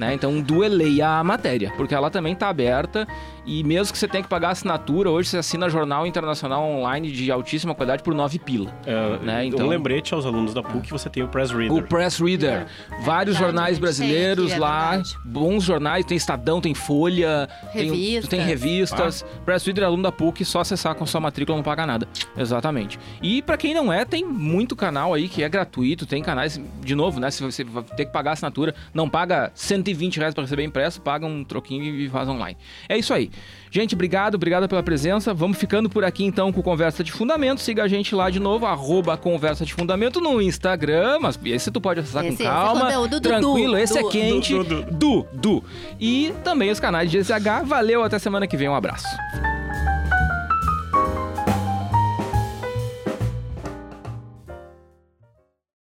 [0.00, 0.14] Né?
[0.14, 3.06] Então, dueleia a matéria, porque ela também tá aberta
[3.46, 7.30] e mesmo que você tenha que pagar assinatura, hoje você assina jornal internacional online de
[7.30, 8.72] altíssima qualidade por 9 pila.
[8.86, 11.72] É, Né, então- Um lembrete aos alunos da PUC, você tem o Press Reader.
[11.72, 12.66] O Press Reader.
[13.02, 17.84] Vários verdade, jornais brasileiros Tem aqui, é lá, bons jornais, tem Estadão, tem Folha, tem-
[17.90, 18.28] Revistas.
[18.28, 19.24] tem, revistas.
[19.44, 22.06] Press Reader, aluno da PUC, só acessar com sua matrícula, não paga nada.
[22.36, 22.98] Exatamente.
[23.22, 26.94] E pra quem não é, tem muito canal aí que é gratuito, tem canais, de
[26.94, 30.64] novo, né, se você vai ter que pagar assinatura, não paga 120 reais pra receber
[30.64, 32.56] impresso, paga um troquinho e faz online.
[32.88, 33.30] É isso aí.
[33.70, 35.32] Gente, obrigado, obrigado pela presença.
[35.32, 37.60] Vamos ficando por aqui então com Conversa de Fundamento.
[37.60, 41.18] Siga a gente lá de novo, arroba Conversa de Fundamento no Instagram.
[41.20, 42.80] Mas esse tu pode acessar Esse- com esse é calma.
[42.86, 44.54] conteúdo do tranquilo, Du, esse é Du, quente.
[44.54, 45.64] Du, Du, Du, Du.
[46.00, 47.62] E também os canais de GZH.
[47.64, 48.68] Valeu, até semana que vem.
[48.68, 49.06] Um abraço.